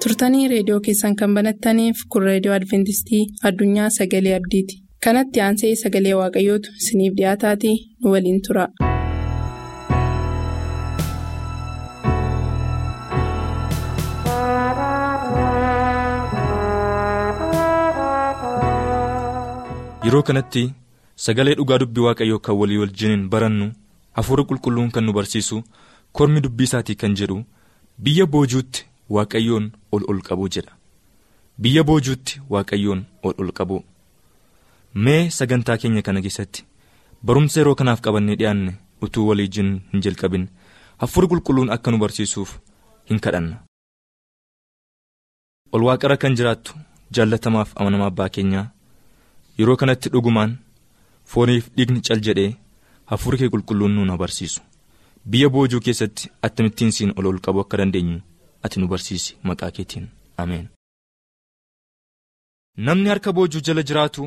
turtanii 0.04 0.48
reediyoo 0.52 0.80
keessan 0.88 1.16
kan 1.22 1.34
banattaniif 1.38 2.02
kun 2.14 2.26
reediyoo 2.28 2.56
adventistii 2.58 3.22
addunyaa 3.50 3.88
sagalee 3.98 4.34
abdiiti. 4.40 4.80
kanatti 5.06 5.44
aansee 5.46 5.72
sagalee 5.84 6.14
waaqayyootu 6.20 6.76
isiniif 6.82 7.16
dhiyaataatii 7.20 7.76
nu 8.04 8.12
waliin 8.16 8.42
tura. 8.48 8.66
yeroo 20.06 20.22
kanatti 20.28 20.62
sagalee 21.24 21.54
dhugaa 21.58 21.78
dubbii 21.82 22.04
waaqayyoo 22.06 22.38
kan 22.46 22.54
walii 22.60 22.78
wajjiniin 22.82 23.28
barannu 23.32 23.66
hafuura 24.16 24.44
qulqulluun 24.48 24.90
kan 24.94 25.04
nu 25.04 25.12
barsiisu 25.18 25.62
kormi 26.12 26.40
dubbii 26.44 26.64
isaatii 26.68 26.96
kan 27.02 27.14
jedhu 27.20 27.38
biyya 28.04 28.26
boojuutti 28.32 28.86
waaqayyoon 29.16 29.66
ol 29.94 30.02
ol 30.10 30.20
qabu 30.28 30.48
jedha 30.54 30.72
biyya 31.62 31.82
boojuutti 31.88 32.40
waaqayyoon 32.52 33.04
ol 33.22 33.34
ol 33.38 33.52
qabu. 33.58 33.84
mee 35.04 35.30
sagantaa 35.36 35.76
keenya 35.80 36.02
kana 36.06 36.20
keessatti 36.24 36.64
barumsa 37.26 37.60
yeroo 37.60 37.74
kanaaf 37.80 38.00
qabannee 38.04 38.36
dhiyaanne 38.40 38.72
utuu 39.04 39.26
waliijin 39.28 39.70
hin 39.92 40.00
jalqabin 40.04 40.44
hafuurri 41.02 41.28
qulqulluun 41.32 41.70
akka 41.74 41.90
nu 41.90 41.98
barsiisuuf 42.02 42.50
hin 43.10 43.20
kadhanna. 43.24 43.56
ol 45.72 45.82
waaqarra 45.88 46.16
kan 46.22 46.36
jiraattu 46.38 46.72
jaallatamaaf 47.16 47.70
amanamaa 47.80 48.06
abbaa 48.12 48.28
keenyaa 48.36 48.66
yeroo 49.58 49.76
kanatti 49.82 50.08
dhugumaan 50.14 50.56
fooniif 51.32 51.64
dhiigni 51.76 52.00
cal 52.06 52.20
jedhee 52.26 52.50
hafuurri 53.10 53.38
kee 53.40 53.52
qulqulluun 53.54 53.94
nu 54.06 54.16
barsiisu 54.22 54.60
biyya 55.30 55.48
boojuu 55.54 55.80
keessatti 55.86 56.30
akkamittiin 56.46 56.92
siin 56.96 57.12
ol 57.18 57.26
ol 57.30 57.38
qabuu 57.44 57.64
akka 57.64 57.80
dandeenyu 57.80 58.18
ati 58.64 58.80
nu 58.80 58.88
barsiisi 58.92 59.36
maqaa 59.48 59.70
keetiin 59.76 60.06
ameen. 60.42 60.66
namni 62.86 63.08
harka 63.12 63.32
boojuu 63.36 63.60
jala 63.66 63.82
jiraatu 63.88 64.24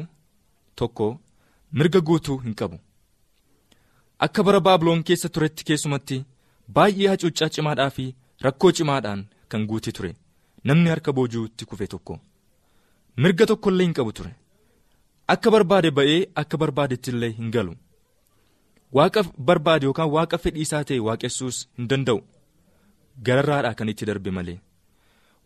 tokko 0.75 1.08
mirga 1.77 2.00
guutuu 2.08 2.38
hin 2.44 2.56
qabu. 2.60 2.77
Akka 4.25 4.44
bara 4.44 4.60
baabiloon 4.68 5.03
keessa 5.08 5.29
turetti 5.34 5.63
keessumatti 5.68 6.18
baay'ee 6.75 7.12
hacuuccaa 7.12 7.50
cimaadhaa 7.56 7.89
fi 7.98 8.06
rakkoo 8.46 8.72
cimaadhaan 8.79 9.22
kan 9.51 9.68
guute 9.70 9.91
ture 9.98 10.12
namni 10.63 10.89
harka 10.94 11.13
boojuutti 11.18 11.65
kufe 11.70 11.88
tokko 11.94 12.20
mirga 13.24 13.46
tokkollee 13.51 13.86
hin 13.88 13.94
qabu 14.00 14.12
ture 14.20 14.32
akka 15.33 15.50
barbaade 15.55 15.89
ba'ee 15.98 16.19
akka 16.41 16.55
barbaadetti 16.62 17.09
illee 17.13 17.31
hin 17.39 17.50
galu. 17.55 17.74
Waaqa 18.98 19.21
barbaade 19.50 19.86
yookaan 19.89 20.12
waaqa 20.15 20.38
fedhii 20.43 20.65
isaa 20.67 20.83
ta'e 20.89 21.00
waaqessuus 21.07 21.57
hin 21.77 21.86
danda'u. 21.91 22.19
Gararraadhaa 23.25 23.75
kan 23.79 23.89
itti 23.93 24.05
darbe 24.09 24.31
malee. 24.38 24.57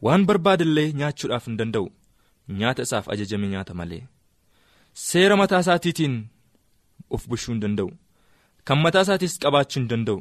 Waan 0.05 0.23
barbaade 0.29 0.63
illee 0.67 0.87
nyaachuudhaaf 0.99 1.45
hin 1.49 1.57
danda'u. 1.61 1.87
Nyaata 2.59 2.81
isaaf 2.87 3.05
ajajame 3.15 3.47
nyaata 3.53 3.73
malee. 3.79 4.03
Seera 5.07 5.35
mataa 5.41 5.59
isaatiitiin 5.65 6.15
of 7.15 7.27
bushuu 7.29 7.51
hin 7.53 7.61
danda'u. 7.65 7.89
Kan 8.67 8.79
mataa 8.85 9.03
isaatis 9.07 9.33
qabaachuu 9.45 9.79
hin 9.81 9.89
danda'u. 9.91 10.19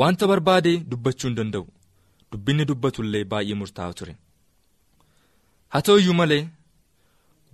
Wanta 0.00 0.24
barbaade 0.32 0.72
dubbachuu 0.90 1.28
hin 1.28 1.36
danda'u. 1.40 1.64
Dubbinni 2.32 2.64
dubbatu 2.70 2.98
illee 3.06 3.24
baay'ee 3.32 3.56
murtaa'aa 3.62 3.94
ture. 4.00 4.14
Haa 5.72 5.82
ta'u 5.86 5.98
iyyuu 6.02 6.14
malee 6.20 6.42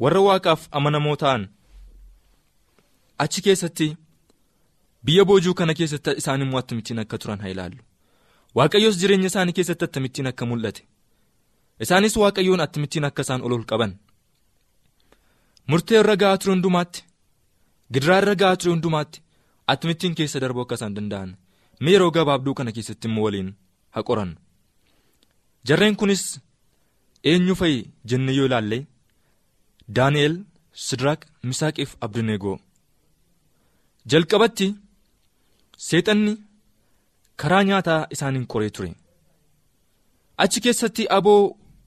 warra 0.02 0.20
waaqaaf 0.28 0.62
amanamoo 0.78 1.16
ta'an 1.22 1.42
achi 3.24 3.40
keessatti 3.46 3.86
biyya 5.04 5.24
boojuu 5.28 5.54
kana 5.58 5.74
keessatti 5.78 6.10
isaan 6.20 6.42
immoo 6.44 6.60
akkamittiin 6.62 6.98
akka 7.02 7.16
turan 7.18 7.40
haa 7.42 7.52
ilaallu. 7.54 7.82
Waaqayyoos 8.56 8.96
jireenya 9.00 9.26
isaanii 9.30 9.52
keessatti 9.58 9.84
akkamittiin 9.88 10.26
akka 10.30 10.44
mul'ate. 10.50 10.82
Isaanis 11.84 12.16
waaqayyoon 12.22 12.60
akkamittiin 12.66 13.04
akka 13.08 13.22
isaan 13.26 13.42
ol 13.46 13.52
ol 13.56 13.64
qaban. 13.70 13.92
Murtee 15.68 15.98
irra 16.00 16.16
ga'aa 16.22 16.38
ture 16.40 16.52
hundumaatti 16.54 17.00
gidiraa 17.92 18.18
irra 18.22 18.34
ga'aa 18.42 18.56
ture 18.60 18.72
hundumaatti 18.74 19.22
akkamittiin 19.72 20.14
keessa 20.18 20.40
darbuu 20.42 20.62
akka 20.64 20.74
isaan 20.78 20.94
danda'an. 20.96 21.30
mee 21.82 21.92
yeroo 21.94 22.10
gabaabduu 22.16 22.54
kana 22.58 22.72
keessatti 22.76 23.08
immoo 23.08 23.24
waliin 23.26 23.50
haa 23.94 24.02
qorannu. 24.08 24.36
Jarreen 25.68 25.96
kunis 25.96 26.22
eenyu 27.24 27.54
fa'i? 27.60 27.76
jennee 28.10 28.34
yoo 28.38 28.46
ilaalle 28.46 28.78
daani'el 29.96 30.34
sidraaq 30.86 31.20
misaaqiif 31.48 31.90
abdineegoo 32.04 32.56
jalqabatti 34.10 34.66
seexanni 35.88 36.32
karaa 37.40 37.62
nyaataa 37.68 38.06
isaaniin 38.14 38.46
qoree 38.52 38.70
ture. 38.76 38.90
Achi 40.42 40.60
keessatti 40.64 41.02
aboo 41.18 41.40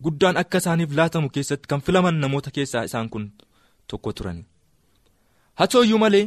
guddaan 0.04 0.38
akka 0.42 0.58
isaaniif 0.64 0.92
laatamu 1.00 1.30
keessatti 1.36 1.68
kan 1.72 1.82
filaman 1.86 2.16
namoota 2.22 2.52
keessaa 2.56 2.84
isaan 2.90 3.10
kun 3.14 3.26
tokko 3.88 4.10
turani. 4.18 4.44
Haa 5.58 5.68
ta'u 5.72 5.84
iyyuu 5.86 6.00
malee 6.04 6.26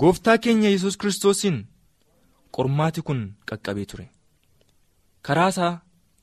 gooftaa 0.00 0.38
keenya 0.44 0.68
yesus 0.74 0.96
kiristoosiin 1.00 1.58
qormaati 2.56 3.00
kun 3.06 3.20
qaqqabee 3.48 3.86
ture. 3.90 4.06
Karaa 5.26 5.48
isaa 5.54 5.72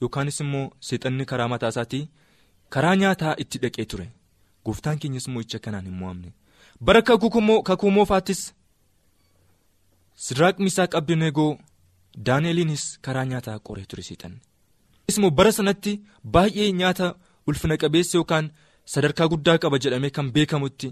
yookaanis 0.02 0.40
immoo 0.44 0.66
seexanni 0.88 1.26
karaa 1.32 1.48
mataa 1.54 1.70
isaatii 1.74 2.10
karaa 2.74 2.96
nyaataa 3.02 3.36
itti 3.44 3.58
dhaqee 3.64 3.86
ture 3.92 4.08
gooftaan 4.66 5.00
keenyas 5.02 5.28
immoo 5.28 5.42
icha 5.46 5.60
kanaan 5.66 5.86
hin 5.90 5.98
mo'amne 6.02 6.30
bara 6.90 7.02
kakuu 7.70 7.92
moofaattis 7.98 8.42
sidraaq 10.26 10.56
misaaq 10.66 10.92
abdineegoo 11.00 11.52
daani'eliinis 12.26 12.84
karaa 13.08 13.26
nyaataa 13.32 13.58
qoree 13.70 13.86
ture 13.94 14.04
seexanni 14.10 14.40
immoo 15.16 15.32
bara 15.40 15.52
sanatti 15.58 15.94
baay'ee 16.36 16.70
nyaata 16.82 17.08
ulfina 17.48 17.76
qabeessa 17.84 18.18
yookaan 18.20 18.46
sadarkaa 18.94 19.28
guddaa 19.34 19.58
qaba 19.64 19.78
jedhamee 19.84 20.10
kan 20.20 20.28
beekamutti 20.36 20.88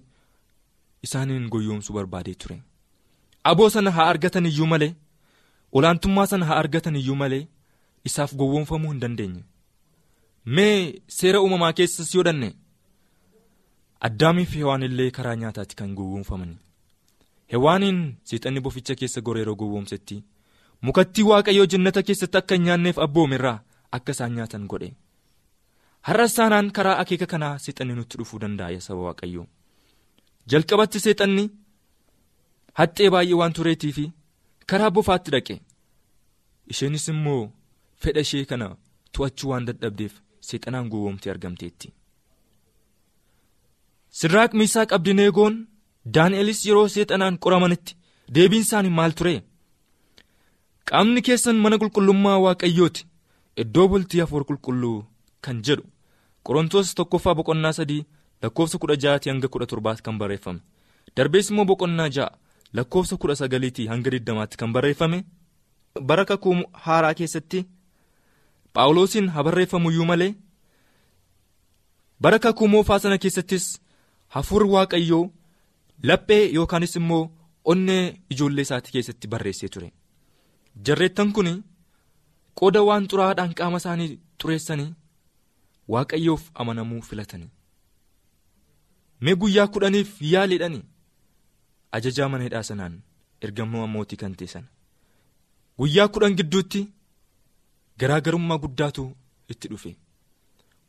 isaaniin 1.05 1.45
goyyoomsuu 1.53 1.93
barbaadee 1.97 2.33
ture. 2.41 2.57
Aboo 3.49 3.69
sana 3.75 3.91
haa 3.95 4.07
argatan 4.13 4.45
iyyuu 4.45 4.67
malee. 4.73 4.93
olaantummaa 5.77 6.27
sana 6.31 6.45
haa 6.47 6.57
argatan 6.61 6.95
iyyuu 6.99 7.15
malee 7.21 7.43
isaaf 8.09 8.31
gowwoomfamuu 8.39 8.91
hin 8.91 8.99
dandeenye 9.03 9.43
mee 10.57 11.01
seera 11.17 11.39
uumamaa 11.43 11.73
keessas 11.77 12.09
yoo 12.15 12.23
dhanne 12.27 12.49
addaamii 14.07 14.45
fi 14.51 14.57
hewaan 14.63 14.83
illee 14.87 15.11
karaa 15.17 15.35
nyaataatti 15.41 15.75
kan 15.81 15.93
gowwoomfaman 15.97 16.53
hewaaniin 17.53 17.99
seexanni 18.31 18.59
boficha 18.67 18.95
keessa 19.01 19.21
goreeroo 19.27 19.55
gowwoomsetti 19.61 20.17
mukattii 20.89 21.23
waaqayyoo 21.29 21.65
jannata 21.73 22.03
keessatti 22.09 22.37
akka 22.41 22.55
hin 22.55 22.63
nyaanneef 22.67 22.99
abboomirraa 23.05 23.57
akka 23.97 24.11
isaan 24.15 24.33
nyaatan 24.35 24.67
godhe. 24.73 24.89
Har'a 26.07 26.25
isaanaan 26.29 26.71
karaa 26.77 26.97
akeeka 27.01 27.25
kanaa 27.33 27.57
seexanni 27.65 27.93
nutti 27.97 28.17
dhufuu 28.19 28.39
danda'a 28.43 28.79
saba 28.85 29.01
waaqayyoo. 29.07 29.45
Jalqabatti 30.51 30.99
seexanni 31.05 31.43
haxxee 32.79 33.09
baay'ee 33.15 33.37
waan 33.41 33.53
tureetii 33.57 33.91
fi 33.97 34.05
karaa 34.73 34.91
bofaatti 34.97 35.31
dhaqe. 35.35 35.59
Isheenis 36.71 37.07
immoo 37.13 37.43
fedha 38.05 38.21
ishee 38.27 38.45
kana 38.53 38.67
to'achuu 39.17 39.49
waan 39.51 39.65
dadhabdeef 39.69 40.13
seexanaan 40.49 40.89
gowwoomtee 40.93 41.31
argamteetti. 41.33 41.93
Sidraaq 44.19 44.51
miisaaq 44.59 44.91
abdineegoon 44.97 45.55
daani'elis 46.15 46.59
yeroo 46.67 46.87
seexanaan 46.95 47.37
qoramanitti 47.43 47.95
deebiin 48.35 48.65
isaanii 48.67 48.93
maal 48.99 49.13
ture? 49.17 49.35
Qaamni 50.89 51.21
keessan 51.27 51.57
mana 51.63 51.77
qulqullummaa 51.81 52.39
waaqayyooti 52.45 53.01
iddoo 53.63 53.87
bultii 53.91 54.21
hafuura 54.23 54.45
qulqulluu 54.49 54.97
kan 55.45 55.57
jedhu 55.67 55.83
qorontoos 56.45 56.93
tokkoffaa 56.99 57.35
boqonnaa 57.39 57.73
sadii 57.79 58.05
lakkoofsa 58.43 58.77
kudha 58.81 58.95
ja'aatii 59.03 59.31
hanga 59.31 59.47
kudha 59.53 59.65
torbaatti 59.71 60.03
kan 60.05 60.17
barreeffame. 60.21 60.59
Darbees 61.15 61.49
immoo 61.51 61.65
boqonnaa 61.71 62.09
ja'a. 62.15 62.31
lakkoofsa 62.77 63.15
kudha 63.21 63.35
sagaliitii 63.35 63.87
hanga 63.91 64.09
digdamaatti 64.13 64.57
kan 64.59 64.71
barreeffame. 64.75 65.17
Bara 66.07 66.25
kakuu 66.25 66.55
haaraa 66.83 67.13
keessatti 67.19 67.59
phaawulosiin 68.73 69.27
haa 69.33 69.43
barreeffamu 69.47 69.91
iyyuu 69.91 70.05
malee? 70.11 70.33
Bara 72.21 72.39
kakuu 72.39 72.67
moofaa 72.73 72.99
sana 72.99 73.17
keessattis 73.17 73.65
hafuurri 74.35 74.69
waaqayyoo 74.75 75.23
laphee 76.09 76.43
yookaanis 76.57 76.95
immoo 76.99 77.23
onnee 77.73 78.03
ijoollee 78.35 78.65
isaatii 78.67 78.91
keessatti 78.95 79.27
barreessee 79.33 79.69
ture. 79.73 79.89
Jarreettan 80.85 81.31
kun 81.35 81.49
qooda 82.59 82.81
waan 82.89 83.07
xuraa'aadhaan 83.11 83.53
qaama 83.59 83.77
isaanii 83.83 84.09
xureessanii 84.41 84.89
waaqayyoof 85.93 86.43
amanamuu 86.63 87.01
filatanii. 87.09 87.49
Mee 89.21 89.35
guyyaa 89.41 89.67
kudhaniif 89.73 90.11
yaaliidhanii. 90.33 90.83
ajajaa 91.97 92.27
mana 92.31 92.43
hidhaa 92.47 92.63
sanaan 92.69 92.93
ergamaa 93.45 93.87
mootii 93.93 94.17
kan 94.19 94.35
ta'e 94.39 94.47
sana. 94.53 94.67
Guyyaa 95.79 96.07
kudhan 96.13 96.35
gidduutti 96.39 96.81
garaagarummaa 97.99 98.57
guddaatu 98.63 99.03
itti 99.55 99.67
dhufe. 99.71 99.91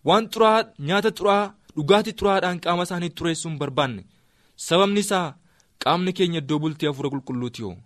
Waan 0.06 0.28
xuraa'aa 0.32 0.62
nyaata 0.90 1.10
xuraa'aa 1.18 1.54
dhugaatii 1.76 2.14
xuraa'aadhaan 2.18 2.60
qaama 2.64 2.82
isaanii 2.88 3.10
xureessuu 3.18 3.48
hin 3.50 3.58
barbaanne. 3.62 4.02
Sababni 4.66 5.00
isaa 5.04 5.28
qaamni 5.84 6.12
keenya 6.18 6.38
iddoo 6.42 6.58
bultii 6.62 6.86
hafuura 6.90 7.10
qulqulluuti 7.12 7.62
hoo 7.66 7.76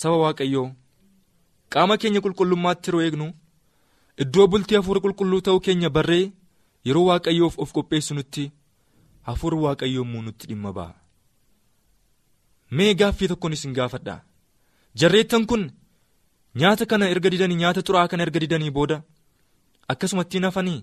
saba 0.00 0.16
waaqayyoo 0.24 0.68
qaama 1.74 1.94
keenya 2.02 2.20
qulqullummaatti 2.24 2.86
yeroo 2.90 3.02
eegnu 3.06 3.26
iddoo 4.24 4.46
bultii 4.52 4.76
hafuura 4.78 5.00
qulqulluu 5.04 5.40
ta'uu 5.46 5.60
keenya 5.66 5.90
barree 5.96 6.24
yeroo 6.86 7.04
waaqayyoof 7.10 7.54
of 7.62 7.72
qopheessu 7.76 8.14
nutti. 8.18 8.44
hafuurri 9.28 9.58
waaqayyoo 9.64 10.04
immoo 10.04 10.22
nutti 10.26 10.46
dhimma 10.50 10.70
ba'a. 10.78 10.94
Mee 12.76 12.94
gaaffii 13.00 13.28
tokkoon 13.30 13.52
isin 13.56 13.72
gaafadha 13.76 14.14
jarreettan 15.00 15.44
kun 15.50 15.62
nyaata 16.60 16.84
kana 16.90 17.04
erga 17.12 17.30
didanii 17.34 17.58
nyaata 17.62 17.80
xuraa'aa 17.86 18.08
kana 18.12 18.22
erga 18.26 18.40
didanii 18.44 18.70
booda 18.78 18.96
akkasumatti 19.94 20.38
hafanii 20.46 20.80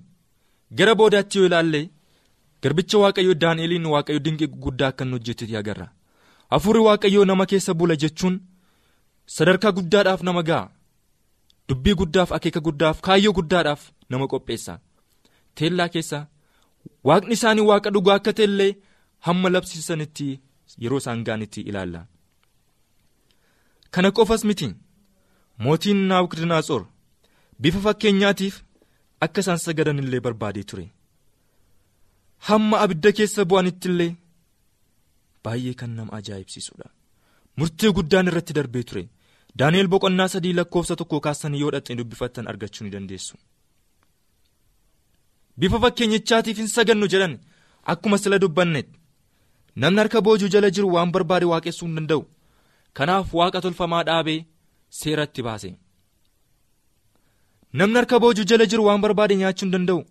gara 0.77 0.95
boodaatti 0.99 1.37
yoo 1.37 1.45
ilaalle 1.49 1.81
garbicha 2.63 2.97
waaqayyoo 3.03 3.37
daani'eliin 3.43 3.85
waaqayyoo 3.93 4.23
dinqii 4.25 4.47
guddaa 4.63 4.87
akka 4.91 5.03
inni 5.05 5.15
hojjetetti 5.17 5.55
agarra 5.61 5.87
hafuurri 6.51 6.81
waaqayyoo 6.87 7.25
nama 7.29 7.45
keessa 7.51 7.73
bula 7.79 7.95
jechuun 8.03 8.35
sadarkaa 9.35 9.71
guddaadhaaf 9.77 10.21
nama 10.27 10.41
ga'a 10.49 10.69
dubbii 11.69 11.95
guddaaf 12.01 12.31
akeeka 12.37 12.59
guddaaf 12.67 13.01
kaayyoo 13.07 13.33
guddaadhaaf 13.39 13.81
nama 14.09 14.27
qopheessa 14.31 14.79
teellaa 15.55 15.89
keessa. 15.95 16.19
waaqni 17.07 17.33
isaanii 17.37 17.65
waaqa 17.69 17.89
dhugaa 17.95 18.15
akka 18.19 18.31
ta'e 18.37 18.45
illee 18.49 18.71
hamma 19.27 19.49
labsiisanitti 19.53 20.27
yeroo 20.83 20.97
isaan 21.01 21.23
ga'anitti 21.27 21.61
ilaalla. 21.69 22.01
kana 23.93 24.09
qofas 24.17 24.43
miti 24.49 24.67
mootiin 25.63 25.99
naabukadnaatsor 26.09 26.81
bifa 27.61 27.79
fakkeenyaatiif 27.85 28.55
akka 29.25 29.39
isaan 29.43 29.59
sagadan 29.65 29.99
illee 30.03 30.21
barbaadee 30.25 30.63
ture. 30.69 30.85
Hamma 32.47 32.75
abidda 32.83 33.09
keessa 33.17 33.41
bu'anitti 33.49 33.87
illee 33.91 34.11
baay'ee 35.43 35.73
kan 35.79 35.91
nama 35.97 36.11
ajaa'ibsiisudha. 36.19 36.87
Murtii 37.57 37.91
guddaan 37.97 38.27
irratti 38.31 38.53
darbee 38.57 38.83
ture. 38.89 39.03
Daani'el 39.59 39.87
boqonnaa 39.93 40.27
sadii 40.33 40.53
lakkoofsa 40.59 40.95
tokko 40.99 41.17
kaasanii 41.25 41.61
yoo 41.63 41.71
dhaqxanii 41.73 41.99
dubbifattan 42.01 42.45
argachuu 42.51 42.83
ni 42.85 42.91
dandeessu. 42.95 43.35
bifa 45.61 45.77
fakkeenyichaatiif 45.83 46.57
hin 46.61 46.69
sagannu 46.73 47.07
jedhan 47.13 47.33
akkuma 47.93 48.17
sila 48.23 48.37
dubbannetti 48.43 48.99
namni 49.83 49.99
harka 50.01 50.19
boojuu 50.27 50.49
jala 50.53 50.69
jiru 50.75 50.87
waan 50.95 51.11
barbaade 51.15 51.45
waaqessuu 51.51 51.87
hin 51.87 51.95
danda'u. 51.97 52.21
Kanaaf 52.97 53.27
waaqa 53.39 53.59
tolfamaa 53.65 54.03
dhaabee 54.09 54.39
seeratti 54.99 55.41
baase 55.47 55.69
namni 57.77 57.97
harka 57.99 58.19
boojuu 58.23 58.45
jala 58.51 58.65
jiru 58.71 58.83
waan 58.87 59.01
barbaade 59.05 59.35
nyaachuu 59.41 59.65
hin 59.65 59.73
danda'u. 59.75 60.01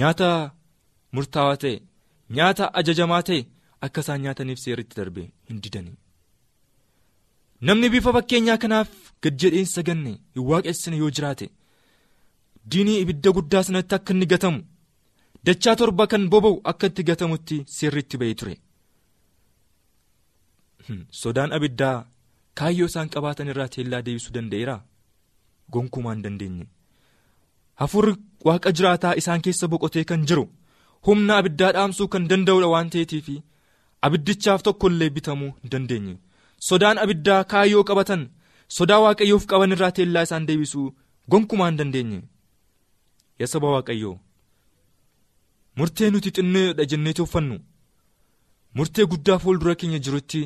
Nyaata 0.00 0.28
murtaawaa 1.16 1.56
ta'e 1.62 1.74
nyaata 2.36 2.64
ajajamaa 2.80 3.22
ta'e 3.28 3.40
akka 3.86 4.00
isaan 4.04 4.20
nyaataniif 4.24 4.58
seeritti 4.64 4.96
darbe 5.00 5.22
hin 5.48 5.58
didanii. 5.64 5.96
Namni 7.66 7.88
bifa 7.94 8.12
fakkeenyaa 8.16 8.58
kanaaf 8.62 8.88
gad 9.22 9.34
jedhee 9.42 9.64
hin 9.90 10.18
waaqessine 10.50 10.96
yoo 11.02 11.10
jiraate 11.16 11.46
diinii 12.70 13.00
ibidda 13.02 13.30
guddaa 13.36 13.62
sanatti 13.68 13.94
akka 13.98 14.12
inni 14.14 14.26
gatamu 14.32 14.60
dachaa 15.46 15.76
torba 15.80 16.06
kan 16.12 16.24
boba'u 16.32 16.60
akka 16.70 16.86
itti 16.90 17.02
gatamutti 17.10 17.56
seerritti 17.76 18.16
ba'ee 18.20 18.34
ture. 18.40 18.54
Sodaan 21.20 21.52
abiddaa 21.56 21.96
kaayyoo 22.58 22.88
isaan 22.90 23.08
qabaatan 23.14 23.50
irraa 23.52 23.68
teellaa 23.74 24.02
deebisuu 24.06 24.34
danda'eera 24.36 24.76
gonkumaa 25.76 26.14
hin 26.14 26.22
dandeenye. 26.26 26.64
Hafuurri 27.80 28.14
waaqa 28.48 28.72
jiraataa 28.78 29.14
isaan 29.20 29.40
keessa 29.46 29.68
boqotee 29.72 30.04
kan 30.10 30.26
jiru 30.32 30.44
humna 31.06 31.36
abiddaa 31.42 31.72
dhaamsuu 31.76 32.08
kan 32.12 32.28
danda'udha 32.30 32.68
waan 32.74 32.90
ta'eetiif 32.94 33.28
abiddichaaf 34.08 34.62
tokko 34.66 34.86
illee 34.92 35.10
bitamuu 35.16 35.50
hin 35.62 35.70
dandeenye. 35.72 36.14
Sodaan 36.68 36.98
abiddaa 37.04 37.44
kaayyoo 37.52 37.84
qabatan 37.90 38.22
sodaa 38.76 39.00
waaqayyoof 39.04 39.44
qaban 39.52 39.72
irraa 39.76 39.92
teellaa 39.96 40.22
isaan 40.28 40.46
deebisuu 40.48 40.86
gonkumaa 41.30 41.68
hin 41.70 41.78
dandeenye. 41.80 42.20
Yaa 43.40 43.46
saba 43.52 43.68
waaqayyoo 43.76 44.16
murtee 45.76 46.10
nuti 46.10 46.30
xinneedha 46.36 46.84
jennee 46.90 47.12
tuffannu. 47.18 47.56
Murtee 48.76 49.06
guddaa 49.12 49.38
fuuldura 49.42 49.74
keenya 49.80 49.98
jirutti 50.04 50.42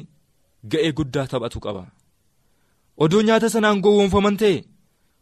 ga'ee 0.71 0.93
guddaa 0.99 1.27
taphatu 1.33 1.61
qaba. 1.65 1.83
Odoo 3.03 3.23
nyaata 3.27 3.49
sanaan 3.55 3.81
gowwoomfaman 3.85 4.37
ta'e 4.41 4.57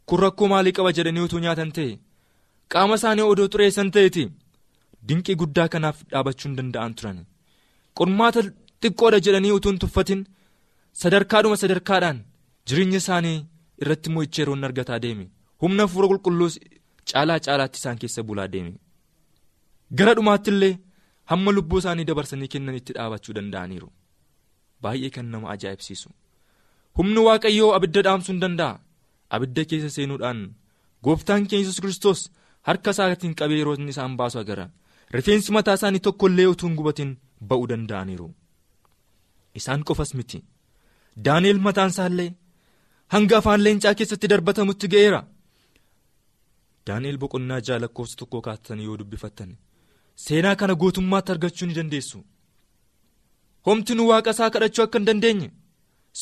kun 0.07 0.21
rakkoo 0.25 0.49
maalii 0.53 0.77
qaba 0.79 0.93
jedhanii 0.97 1.25
utuu 1.27 1.40
nyaatan 1.45 1.71
ta'e? 1.77 1.99
Qaama 2.73 2.95
isaanii 3.01 3.27
odoo 3.33 3.49
xureessan 3.53 3.90
ta'eeti. 3.95 4.25
Dinqii 5.09 5.37
guddaa 5.40 5.69
kanaaf 5.73 5.99
dhaabachuu 6.11 6.49
hin 6.49 6.57
danda'an 6.59 6.95
turan. 6.99 7.19
Qormaata 7.99 8.40
xiqqoodha 8.83 9.25
jedhanii 9.27 9.57
utuu 9.59 9.71
hin 9.73 9.83
tuffatin. 9.83 10.21
Sadarkaadhuma 11.01 11.57
sadarkaadhaan 11.62 12.19
jireenya 12.69 12.99
isaanii 13.03 13.38
irratti 13.83 14.11
yeroo 14.38 14.55
inni 14.57 14.67
argataa 14.69 14.99
deeme 15.05 15.25
humna 15.62 15.83
hafuura 15.87 16.09
qulqulluus 16.12 16.55
caalaa 17.11 17.38
caalaatti 17.47 17.79
isaan 17.81 17.99
keessa 18.03 18.23
bulaa 18.29 18.49
deeme 18.53 18.73
gara 19.99 20.14
dhumaatti 20.19 20.51
illee 20.55 20.73
hamma 21.33 21.55
lubbuu 21.57 21.81
isaanii 21.83 22.07
dabarsanii 22.11 22.49
kennanitti 22.55 22.97
dhaabachuu 22.97 23.35
danda'aniiru. 23.38 23.88
Baay'ee 24.83 25.11
kan 25.17 25.27
nama 25.33 25.51
ajaa'ibsiisu. 25.55 26.09
Humni 26.99 27.21
waaqayyoo 27.27 27.71
abidda 27.77 28.03
dhaamsuu 28.07 28.33
hin 28.33 28.40
danda'a 28.45 28.81
abidda 29.35 29.62
keessa 29.70 29.90
seenuudhaan 29.97 30.40
gooftaan 31.05 31.47
keenya 31.51 31.73
kiristoos 31.83 32.20
harka 32.68 32.90
isaatiin 32.97 33.35
qabee 33.40 33.59
yeroo 33.61 33.75
inni 33.79 33.92
isaan 33.94 34.16
baasu 34.20 34.38
agara. 34.42 34.66
Rifeensi 35.16 35.53
mataa 35.57 35.75
isaanii 35.79 36.01
tokko 36.07 36.27
illee 36.31 36.47
utuu 36.53 36.68
hin 36.68 36.77
gubatin 36.79 37.11
ba'uu 37.49 37.66
danda'aniiru. 37.70 38.29
Isaan 39.59 39.83
qofas 39.88 40.14
miti. 40.18 40.38
Daani'el 41.25 41.59
mataan 41.66 41.90
isaallee 41.94 42.31
hanga 43.14 43.37
afaan 43.38 43.62
leencaa 43.64 43.94
keessatti 43.99 44.29
darbatamutti 44.33 44.88
ga'eera. 44.94 45.20
Daani'el 46.87 47.18
boqonnaa 47.23 47.61
ja'a 47.66 47.81
lakkoofsa 47.83 48.16
tokkoo 48.20 48.40
kaatanii 48.47 48.85
yoo 48.88 48.97
dubbifattan 49.01 49.51
seenaa 50.25 50.57
kana 50.61 50.75
gootummaatti 50.83 51.33
argachuu 51.35 51.66
ni 51.68 51.75
dandeessu. 51.79 52.18
Homti 53.66 53.94
nu 53.94 54.09
waaqa 54.11 54.31
isaa 54.37 54.51
kadhachuu 54.55 54.85
akka 54.85 54.99
hin 54.99 55.07
dandeenye 55.09 55.49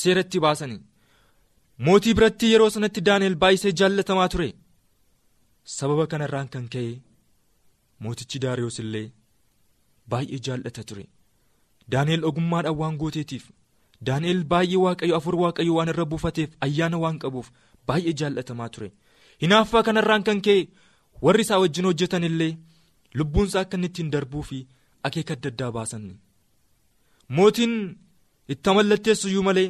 seeratti 0.00 0.38
baasanii 0.44 0.80
mootii 1.86 2.14
biratti 2.18 2.46
yeroo 2.52 2.70
sanatti 2.74 3.00
daani'el 3.08 3.36
baay'isee 3.42 3.72
jaallatamaa 3.80 4.28
ture. 4.32 4.48
Sababa 5.76 6.06
kanarraan 6.12 6.48
kan 6.54 6.66
ka'e 6.72 6.92
mootichi 8.04 8.38
daariyoos 8.44 8.78
illee 8.82 9.06
baay'ee 10.10 10.40
jaallata 10.46 10.82
ture. 10.88 11.04
Daani'el 11.92 12.24
ogummaadhaan 12.30 12.78
waan 12.80 12.96
gooteetiif 13.02 13.44
daani'el 14.06 14.42
baay'ee 14.52 14.80
waaqayyo 14.84 15.14
afur 15.20 15.34
waaqayyo 15.42 15.72
waan 15.78 15.90
irra 15.92 16.04
buufateef 16.12 16.50
ayyaana 16.66 16.98
waan 17.04 17.18
qabuuf 17.22 17.48
baay'ee 17.88 18.14
jaallatamaa 18.20 18.68
ture. 18.74 18.88
Hinaaffaa 19.42 19.82
kanarraan 19.88 20.22
kan 20.28 20.40
ka'e 20.46 20.60
warri 21.24 21.42
isaa 21.46 21.60
wajjin 21.62 21.86
hojjetan 21.90 22.24
illee 22.30 22.52
lubbuunsaa 23.18 23.62
akka 23.64 23.76
inni 23.78 23.88
ittiin 23.90 24.10
darbuu 24.14 24.42
fi 24.50 24.58
akeeka 25.06 25.32
adda 25.36 25.48
addaa 25.52 25.70
baasan. 25.76 26.04
Mootiin 27.36 27.74
itti 28.52 28.70
mallatteessuyyuu 28.76 29.44
malee 29.48 29.68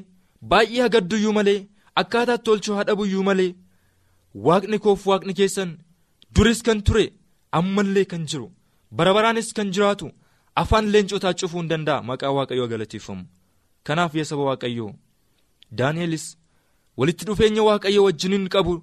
baay'ee 0.50 0.82
hagadduyyuu 0.86 1.32
malee 1.38 1.58
akkaataatti 2.00 2.44
tolchuu 2.46 2.74
haadhabuyyuu 2.78 3.22
malee 3.28 3.50
waaqni 4.46 4.78
koof 4.84 5.06
waaqni 5.10 5.34
keessan 5.38 5.70
duris 6.34 6.60
kan 6.66 6.78
ture 6.86 7.04
ammallee 7.58 8.04
kan 8.12 8.22
jiru 8.30 8.48
bara 8.96 9.14
baraanis 9.16 9.48
kan 9.56 9.68
jiraatu 9.74 10.06
afaan 10.62 10.86
leencotaa 10.92 11.34
cufuu 11.40 11.60
hin 11.60 11.68
danda'a 11.72 12.02
maqaa 12.08 12.32
waaqayyoo 12.38 12.68
galateeffamu. 12.72 13.24
Kanaaf 13.86 14.14
yaa 14.18 14.24
saba 14.30 14.44
waaqayyoo 14.50 14.92
daani'elis 15.78 16.24
walitti 16.98 17.24
dhufeenya 17.28 17.62
waaqayyoo 17.68 18.04
wajjiniin 18.08 18.48
qabu 18.54 18.74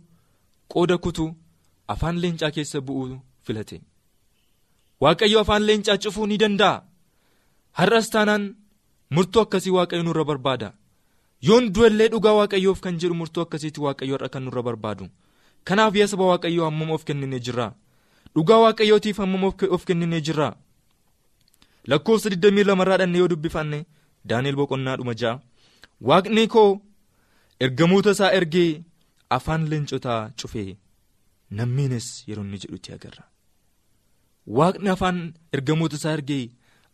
qooda 0.73 0.97
kutuu 1.03 1.29
afaan 1.93 2.17
leencaa 2.23 2.51
keessa 2.55 2.81
bu'uu 2.87 3.19
filate. 3.45 3.77
Waaqayyo 5.03 5.39
afaan 5.43 5.63
leencaa 5.67 5.97
cufuu 6.03 6.27
ni 6.27 6.37
danda'a. 6.43 6.83
Har'as 7.77 8.07
taanaan 8.13 8.43
murtoo 9.15 9.41
akkasii 9.45 9.73
waaqayyo 9.77 10.03
nurra 10.07 10.23
barbaada 10.29 10.69
yoon 11.47 11.69
du'ellee 11.73 12.09
dhugaa 12.13 12.33
waaqayyoof 12.39 12.79
kan 12.85 12.97
jedhu 13.01 13.15
murtoo 13.21 13.43
akkasiitti 13.45 13.79
waaqayyo 13.85 14.15
har'a 14.17 14.29
kan 14.33 14.43
nurra 14.45 14.61
barbaadu. 14.67 15.05
Kanaaf 15.67 15.95
yaa 15.95 16.07
saba 16.11 16.25
waaqayyoo 16.31 16.65
hammam 16.69 16.91
of 16.95 17.03
kenninee 17.07 17.39
jirra 17.45 17.67
dhugaa 18.35 18.59
waaqayyootiif 18.63 19.17
hammam 19.23 19.43
of 19.75 19.85
kenninee 19.87 20.21
jirra 20.27 20.49
lakkoofsa 21.87 22.29
22 22.29 22.81
irraa 22.83 22.97
dhannee 23.01 23.19
yoo 23.21 23.27
dubbifanne 23.31 23.79
daani'el 24.29 24.55
boqonnaadhuma 24.59 25.13
ja'a. 25.21 25.39
Waaqni 26.09 26.47
koo 26.47 26.81
ergamoota 27.65 28.11
isaa 28.15 28.31
ergee 28.39 28.83
afaan 29.37 29.63
leencotaa 29.71 30.21
cufee 30.41 30.77
nammiinis 31.57 32.07
yeroo 32.27 32.43
inni 32.45 32.57
jedhutti 32.63 32.93
agarra. 32.97 33.23
Waaqni 34.57 34.89
afaan 34.95 35.17
ergamoota 35.55 35.95
isaa 35.99 36.13
ergee 36.17 36.43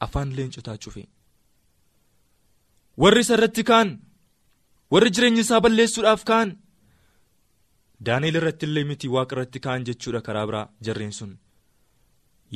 afaan 0.05 0.29
leencotaa 0.37 0.77
cufee. 0.83 1.07
Warri 3.01 3.21
isa 3.25 3.33
irratti 3.37 3.63
ka'an 3.69 3.89
warri 4.91 5.09
jireenya 5.15 5.41
isaa 5.45 5.61
balleessuudhaaf 5.65 6.23
ka'an. 6.29 6.49
Daani'el 8.05 8.37
irratti 8.39 8.65
illee 8.67 8.83
miti 8.89 9.07
waaqa 9.15 9.33
irratti 9.35 9.59
ka'an 9.65 9.85
jechuudha 9.87 10.21
karaa 10.27 10.45
biraa 10.49 10.65
jarreen 10.85 11.13
sun. 11.19 11.31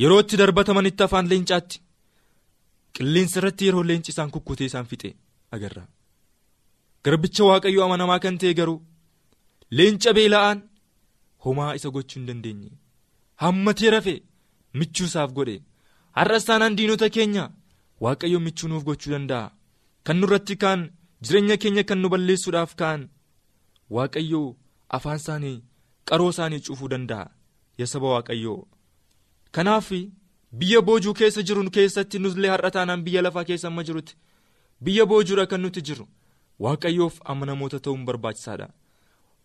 Yeroo 0.02 0.20
itti 0.24 0.36
darbatamanitti 0.42 1.04
afaan 1.06 1.30
leencaatti 1.32 1.78
qilleensa 2.96 3.38
irratti 3.40 3.64
yeroo 3.68 3.84
leenci 3.90 4.12
isaan 4.14 4.32
kukkutee 4.34 4.68
isaan 4.72 4.88
fixe 4.92 5.10
agarra. 5.56 5.84
Garbicha 7.04 7.44
waaqayyoo 7.50 7.86
amanamaa 7.86 8.20
kan 8.24 8.38
ta'e 8.42 8.54
garuu 8.60 8.80
leenca 9.78 10.12
beela'aan 10.18 10.60
homaa 11.46 11.74
isa 11.78 11.90
gochuu 11.96 12.20
hin 12.20 12.28
dandeenye. 12.30 12.72
Hammatee 13.42 13.90
rafe 13.96 14.16
michuu 14.80 15.06
isaaf 15.12 15.32
godhe. 15.38 15.56
Har'as 16.18 16.46
taanaan 16.48 16.76
diinota 16.78 17.08
keenya 17.16 17.46
waaqayyo 18.04 18.40
michuu 18.46 18.68
nuuf 18.70 18.84
gochuu 18.90 19.12
danda'a. 19.14 19.52
Kan 20.06 20.18
nurratti 20.20 20.56
ka'an 20.64 20.82
jireenya 21.22 21.58
keenya 21.58 21.84
kan 21.84 22.00
nu 22.02 22.10
balleessuudhaaf 22.10 22.76
ka'an. 22.76 23.10
Waaqayyoo 23.96 24.56
afaan 24.90 25.18
isaanii 25.22 25.64
qaroo 26.10 26.30
isaanii 26.30 26.60
cufuu 26.66 26.88
danda'a. 26.94 27.30
Yaa 27.78 27.88
saba 27.94 28.08
waaqayyoo. 28.16 28.68
Kanaaf 29.52 29.90
biyya 30.60 30.82
boojuu 30.82 31.14
keessa 31.14 31.42
jiru 31.44 31.70
keessatti 31.72 32.20
nullee 32.20 32.50
har'a 32.50 32.72
taanaan 32.72 33.04
biyya 33.06 33.22
lafaa 33.22 33.44
keessa 33.50 33.68
amma 33.68 33.84
jirutti 33.84 34.16
biyya 34.84 35.06
boojuudha 35.06 35.46
kan 35.46 35.62
nuti 35.62 35.82
jiru 35.82 36.06
waaqayyoof 36.60 37.20
amanamoota 37.26 37.80
ta'uun 37.80 38.06
barbaachisaadha. 38.06 38.68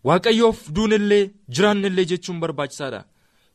Waaqayyoof 0.07 0.69
duunillee 0.75 1.31
jiraannillee 1.49 2.05
jechuun 2.11 2.39
barbaachisaadha. 2.39 3.01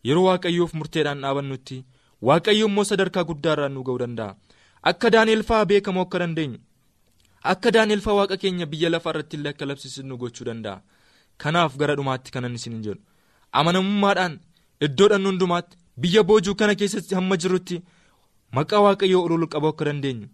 Yeroo 0.04 0.24
waaqayyoof 0.30 0.74
murteedhaan 0.74 1.20
dhaabannutti 1.22 1.84
waaqayyo 2.28 2.66
immoo 2.68 2.84
sadarkaa 2.90 3.24
guddaarraan 3.30 3.72
nu 3.74 3.82
ga'uu 3.86 3.98
danda'a. 4.02 4.36
Akka 4.90 5.10
daani'el 5.14 5.42
fa'aa 5.48 5.64
beekamoo 5.70 6.02
akka 6.06 6.18
dandeenyu 6.22 6.58
akka 7.42 7.70
daani'el 7.70 8.00
fa'aa 8.00 8.16
waaqa 8.20 8.36
keenya 8.36 8.66
biyya 8.66 8.90
lafaa 8.90 9.10
irratti 9.14 9.36
illee 9.36 9.52
akka 9.54 9.66
labsiisu 9.66 10.02
nu 10.02 10.16
gochuu 10.16 10.44
danda'a. 10.44 10.82
Kanaaf 11.38 11.76
gara 11.76 11.94
dhumaatti 11.96 12.30
kanan 12.32 12.54
isin 12.54 12.82
jedhu 12.82 13.00
amanamummaadhaan 13.52 14.34
iddoodhaan 14.86 15.26
hundumaatti 15.26 15.76
biyya 15.96 16.22
boojuu 16.22 16.54
kana 16.54 16.74
keessatti 16.74 17.14
hamma 17.14 17.36
jirutti 17.36 17.82
maqaa 18.52 18.80
waaqayyoo 18.86 19.24
ol 19.24 19.46
qabuu 19.48 19.72
akka 19.72 19.84
dandeenyu. 19.84 20.28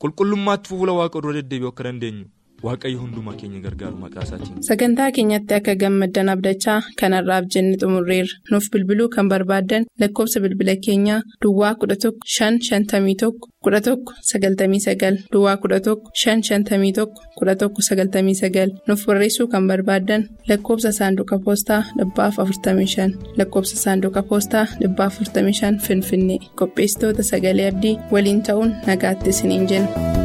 Qulqullummaatti 0.00 0.68
fuula 0.68 0.92
waaqa 1.00 1.20
dura 1.22 1.34
deddeebi'uu 1.38 1.72
akka 1.72 1.84
dandeenyu 1.88 2.26
waaqayyo 2.66 2.98
hundumaa 3.02 3.34
keenya 3.40 3.60
gargaaru 3.66 3.96
maqaa 4.04 4.22
isaatiin. 4.26 4.62
Sagantaa 4.68 5.10
keenyatti 5.16 5.54
akka 5.58 5.74
gammaddan 5.82 6.28
abdachaa 6.34 6.80
kanarraaf 7.00 7.44
jenne 7.54 7.76
xumurreerra. 7.82 8.34
Nuuf 8.50 8.66
bilbiluu 8.72 9.08
kan 9.16 9.28
barbaaddan 9.32 9.84
lakkoofsa 10.00 10.40
bilbila 10.44 10.76
keenyaa 10.86 11.20
Duwwaa 11.42 11.74
11 11.84 12.12
551 12.38 13.32
11 13.66 13.96
99 14.32 15.18
Duwwaa 15.32 15.56
11 15.64 15.96
551 16.24 17.06
11 17.40 17.68
99 17.68 18.78
nuuf 18.88 19.06
barreessuu 19.06 19.46
kan 19.52 19.66
barbaaddan 19.70 20.28
lakkoofsa 20.48 20.92
saanduqa 20.98 21.38
poostaa 21.44 21.82
dhibbaaf 21.98 22.38
45 22.38 23.36
lakkoofsa 23.38 23.76
saanduqa 23.84 24.22
poostaa 24.30 24.66
dhibbaaf 24.80 25.20
45 25.20 25.78
Finfinnee 25.86 26.38
qopheessitoota 26.60 27.22
sagalee 27.30 27.68
abdii 27.72 27.96
waliin 28.12 28.42
ta'uun 28.42 28.74
nagaatti 28.86 29.30
isiniin 29.30 29.66
jenna. 29.68 30.21